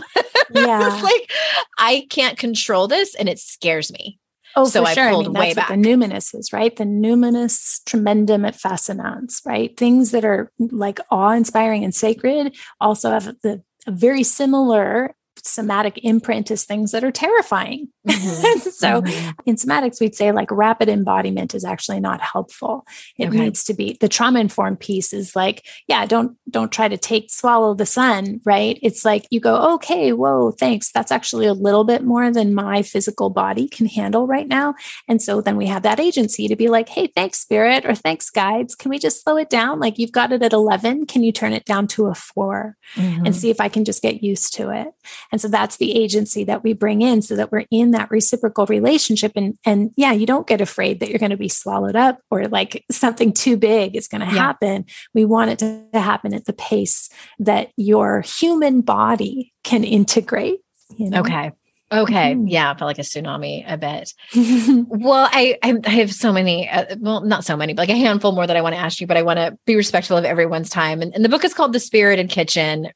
[0.53, 1.01] Yeah.
[1.01, 1.31] like
[1.79, 4.19] I can't control this and it scares me.
[4.55, 5.07] Oh, so for I sure.
[5.07, 6.73] I mean, that's what the numinous is, right?
[6.73, 9.75] The numinous tremendum et fascinans, right?
[9.75, 15.15] Things that are like awe inspiring and sacred also have the very similar
[15.47, 17.89] somatic imprint is things that are terrifying.
[18.07, 18.69] Mm-hmm.
[18.69, 19.39] so mm-hmm.
[19.45, 22.85] in somatics, we'd say like rapid embodiment is actually not helpful.
[23.17, 23.37] It okay.
[23.37, 27.31] needs to be the trauma informed piece is like, yeah, don't don't try to take
[27.31, 28.79] swallow the sun, right?
[28.81, 30.91] It's like you go, okay, whoa, thanks.
[30.91, 34.75] That's actually a little bit more than my physical body can handle right now.
[35.07, 38.29] And so then we have that agency to be like, hey, thanks, spirit, or thanks,
[38.29, 38.75] guides.
[38.75, 39.79] Can we just slow it down?
[39.79, 41.05] Like you've got it at 11.
[41.05, 43.25] Can you turn it down to a 4 mm-hmm.
[43.25, 44.87] and see if I can just get used to it?
[45.35, 48.65] And so that's the agency that we bring in so that we're in that reciprocal
[48.67, 49.33] relationship.
[49.35, 52.47] And, and yeah, you don't get afraid that you're going to be swallowed up or
[52.47, 54.31] like something too big is going to yeah.
[54.31, 54.85] happen.
[55.13, 57.09] We want it to happen at the pace
[57.39, 60.61] that your human body can integrate.
[60.95, 61.19] You know?
[61.19, 61.51] Okay.
[61.91, 62.33] Okay.
[62.33, 62.47] Mm-hmm.
[62.47, 62.71] Yeah.
[62.71, 64.13] I felt like a tsunami a bit.
[64.87, 68.31] well, I, I have so many, uh, well, not so many, but like a handful
[68.31, 70.69] more that I want to ask you, but I want to be respectful of everyone's
[70.69, 71.01] time.
[71.01, 72.87] And, and the book is called The Spirited Kitchen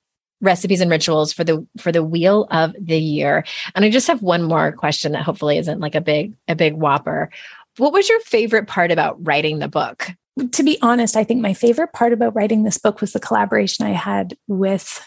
[0.42, 3.44] recipes and rituals for the for the wheel of the year.
[3.76, 6.74] And i just have one more question that hopefully isn't like a big a big
[6.74, 7.30] whopper.
[7.78, 10.10] What was your favorite part about writing the book?
[10.54, 13.86] To be honest i think my favorite part about writing this book was the collaboration
[13.86, 15.06] i had with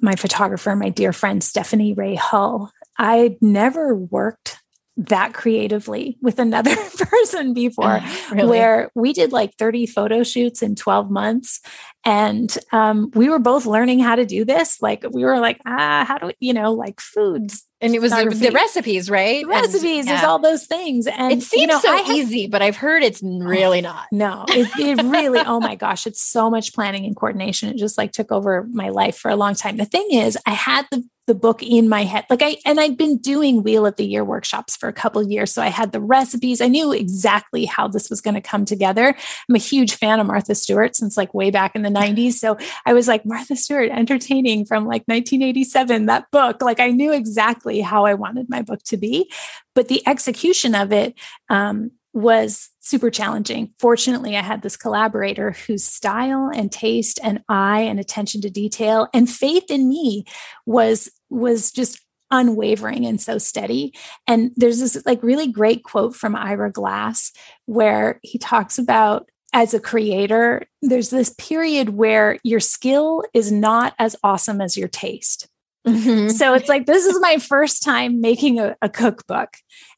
[0.00, 2.70] my photographer my dear friend stephanie ray hull.
[2.98, 4.58] I'd never worked
[4.96, 8.48] that creatively with another person before really?
[8.48, 11.60] where we did like 30 photo shoots in 12 months.
[12.04, 14.80] And um, we were both learning how to do this.
[14.80, 18.10] Like we were like ah how do we you know like foods and it was
[18.10, 19.42] the, the, recipes right?
[19.42, 21.06] The recipes and, there's all those things.
[21.06, 24.06] And it seems you know, so have, easy but i've heard it's really not.
[24.12, 27.68] No it, it really oh my gosh it's so much planning and coordination.
[27.68, 29.76] It just like took over my life for a long time.
[29.76, 32.24] The thing is i had the the book in my head.
[32.30, 35.52] Like I and I'd been doing Wheel of the Year workshops for a couple years,
[35.52, 36.60] so I had the recipes.
[36.60, 39.14] I knew exactly how this was going to come together.
[39.48, 42.56] I'm a huge fan of Martha Stewart since like way back in the 90s, so
[42.84, 46.62] I was like Martha Stewart entertaining from like 1987 that book.
[46.62, 49.30] Like I knew exactly how I wanted my book to be,
[49.74, 51.14] but the execution of it
[51.48, 53.74] um, was super challenging.
[53.78, 59.08] Fortunately, I had this collaborator whose style and taste and eye and attention to detail
[59.12, 60.24] and faith in me
[60.64, 62.00] was was just
[62.30, 63.94] unwavering and so steady.
[64.26, 67.32] And there's this like really great quote from Ira Glass
[67.66, 73.94] where he talks about as a creator, there's this period where your skill is not
[73.98, 75.48] as awesome as your taste.
[75.86, 76.30] Mm-hmm.
[76.30, 79.56] So it's like, this is my first time making a, a cookbook.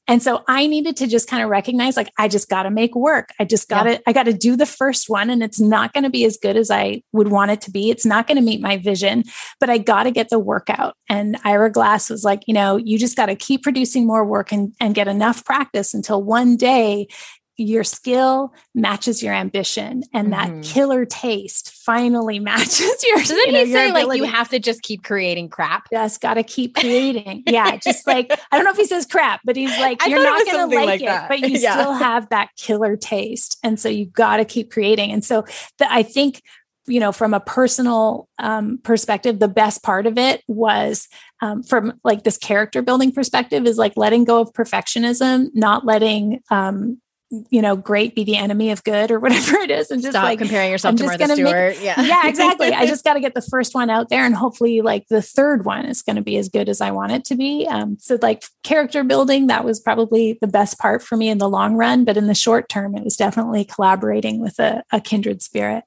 [0.08, 2.94] And so I needed to just kind of recognize like, I just got to make
[2.94, 3.28] work.
[3.38, 3.98] I just got to, yeah.
[4.06, 6.56] I got to do the first one and it's not going to be as good
[6.56, 7.90] as I would want it to be.
[7.90, 9.24] It's not going to meet my vision,
[9.60, 10.96] but I got to get the workout.
[11.10, 14.50] And Ira Glass was like, you know, you just got to keep producing more work
[14.50, 17.08] and, and get enough practice until one day
[17.58, 20.60] your skill matches your ambition and mm-hmm.
[20.60, 24.60] that killer taste finally matches your doesn't you know, he say like you have to
[24.60, 28.76] just keep creating crap just gotta keep creating yeah just like i don't know if
[28.76, 31.28] he says crap but he's like you're not gonna like, like, it that.
[31.28, 31.72] but you yeah.
[31.72, 35.44] still have that killer taste and so you gotta keep creating and so
[35.78, 36.42] the, i think
[36.86, 41.08] you know from a personal um, perspective the best part of it was
[41.42, 46.40] um, from like this character building perspective is like letting go of perfectionism not letting
[46.50, 47.00] um,
[47.30, 49.90] you know, great be the enemy of good or whatever it is.
[49.90, 51.76] And just Stop like comparing yourself I'm to Martha Stewart.
[51.76, 52.00] Make, yeah.
[52.08, 52.72] Yeah, exactly.
[52.72, 55.64] I just got to get the first one out there and hopefully like the third
[55.64, 57.66] one is going to be as good as I want it to be.
[57.68, 61.48] Um, so like character building, that was probably the best part for me in the
[61.48, 62.04] long run.
[62.04, 65.84] But in the short term, it was definitely collaborating with a, a kindred spirit.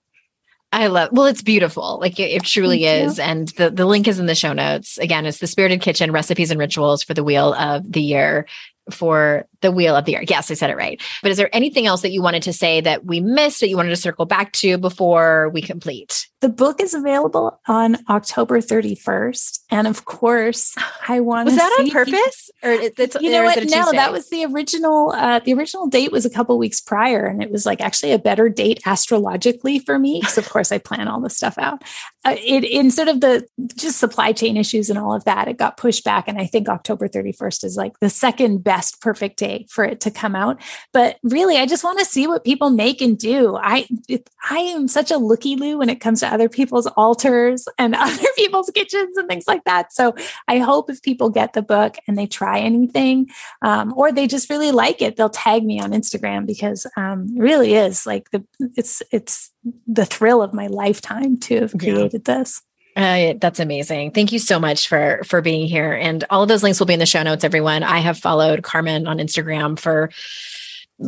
[0.73, 1.99] I love well, it's beautiful.
[1.99, 3.17] Like it, it truly Thank is.
[3.17, 3.23] You.
[3.25, 4.97] And the, the link is in the show notes.
[4.99, 8.45] Again, it's the Spirited Kitchen recipes and rituals for the wheel of the year
[8.91, 10.23] for the wheel of the year.
[10.27, 11.01] Yes, I said it right.
[11.21, 13.77] But is there anything else that you wanted to say that we missed that you
[13.77, 16.27] wanted to circle back to before we complete?
[16.41, 19.59] The book is available on October 31st.
[19.69, 20.75] And of course,
[21.07, 22.49] I want Was that on purpose?
[22.63, 23.63] or it, it's, you know what?
[23.69, 27.43] No, that was the original uh, the original date was a couple weeks prior and
[27.43, 31.07] it was like actually a better date astrologically for me because of course I plan
[31.07, 31.83] all this stuff out.
[32.23, 35.77] Uh, it instead of the just supply chain issues and all of that, it got
[35.77, 39.83] pushed back and I think October 31st is like the second best perfect day for
[39.83, 40.61] it to come out.
[40.93, 43.55] But really, I just want to see what people make and do.
[43.55, 47.67] I it, I am such a looky loo when it comes to other people's altars
[47.77, 49.93] and other people's kitchens and things like that.
[49.93, 50.15] So
[50.47, 53.29] I hope if people get the book and they try anything,
[53.61, 57.41] um, or they just really like it, they'll tag me on Instagram because um, it
[57.41, 58.43] really is like the
[58.75, 59.50] it's it's
[59.87, 62.37] the thrill of my lifetime to have created yeah.
[62.37, 62.61] this.
[62.95, 64.11] Uh, that's amazing.
[64.11, 65.93] Thank you so much for for being here.
[65.93, 67.43] And all of those links will be in the show notes.
[67.43, 70.11] Everyone, I have followed Carmen on Instagram for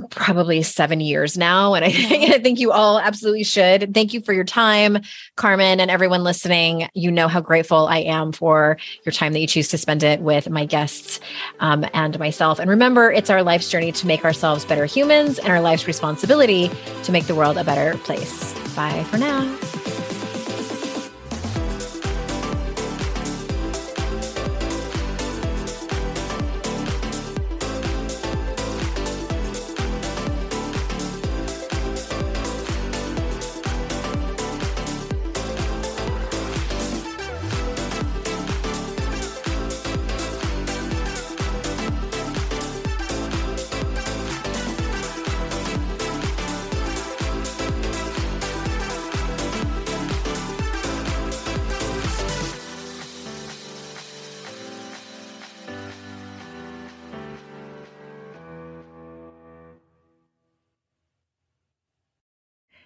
[0.10, 1.74] probably seven years now.
[1.74, 3.94] And I think, I think you all absolutely should.
[3.94, 5.00] Thank you for your time,
[5.36, 6.88] Carmen, and everyone listening.
[6.94, 10.22] You know how grateful I am for your time that you choose to spend it
[10.22, 11.20] with my guests
[11.60, 12.60] um, and myself.
[12.60, 16.70] And remember, it's our life's journey to make ourselves better humans and our life's responsibility
[17.04, 18.54] to make the world a better place.
[18.76, 19.44] Bye for now.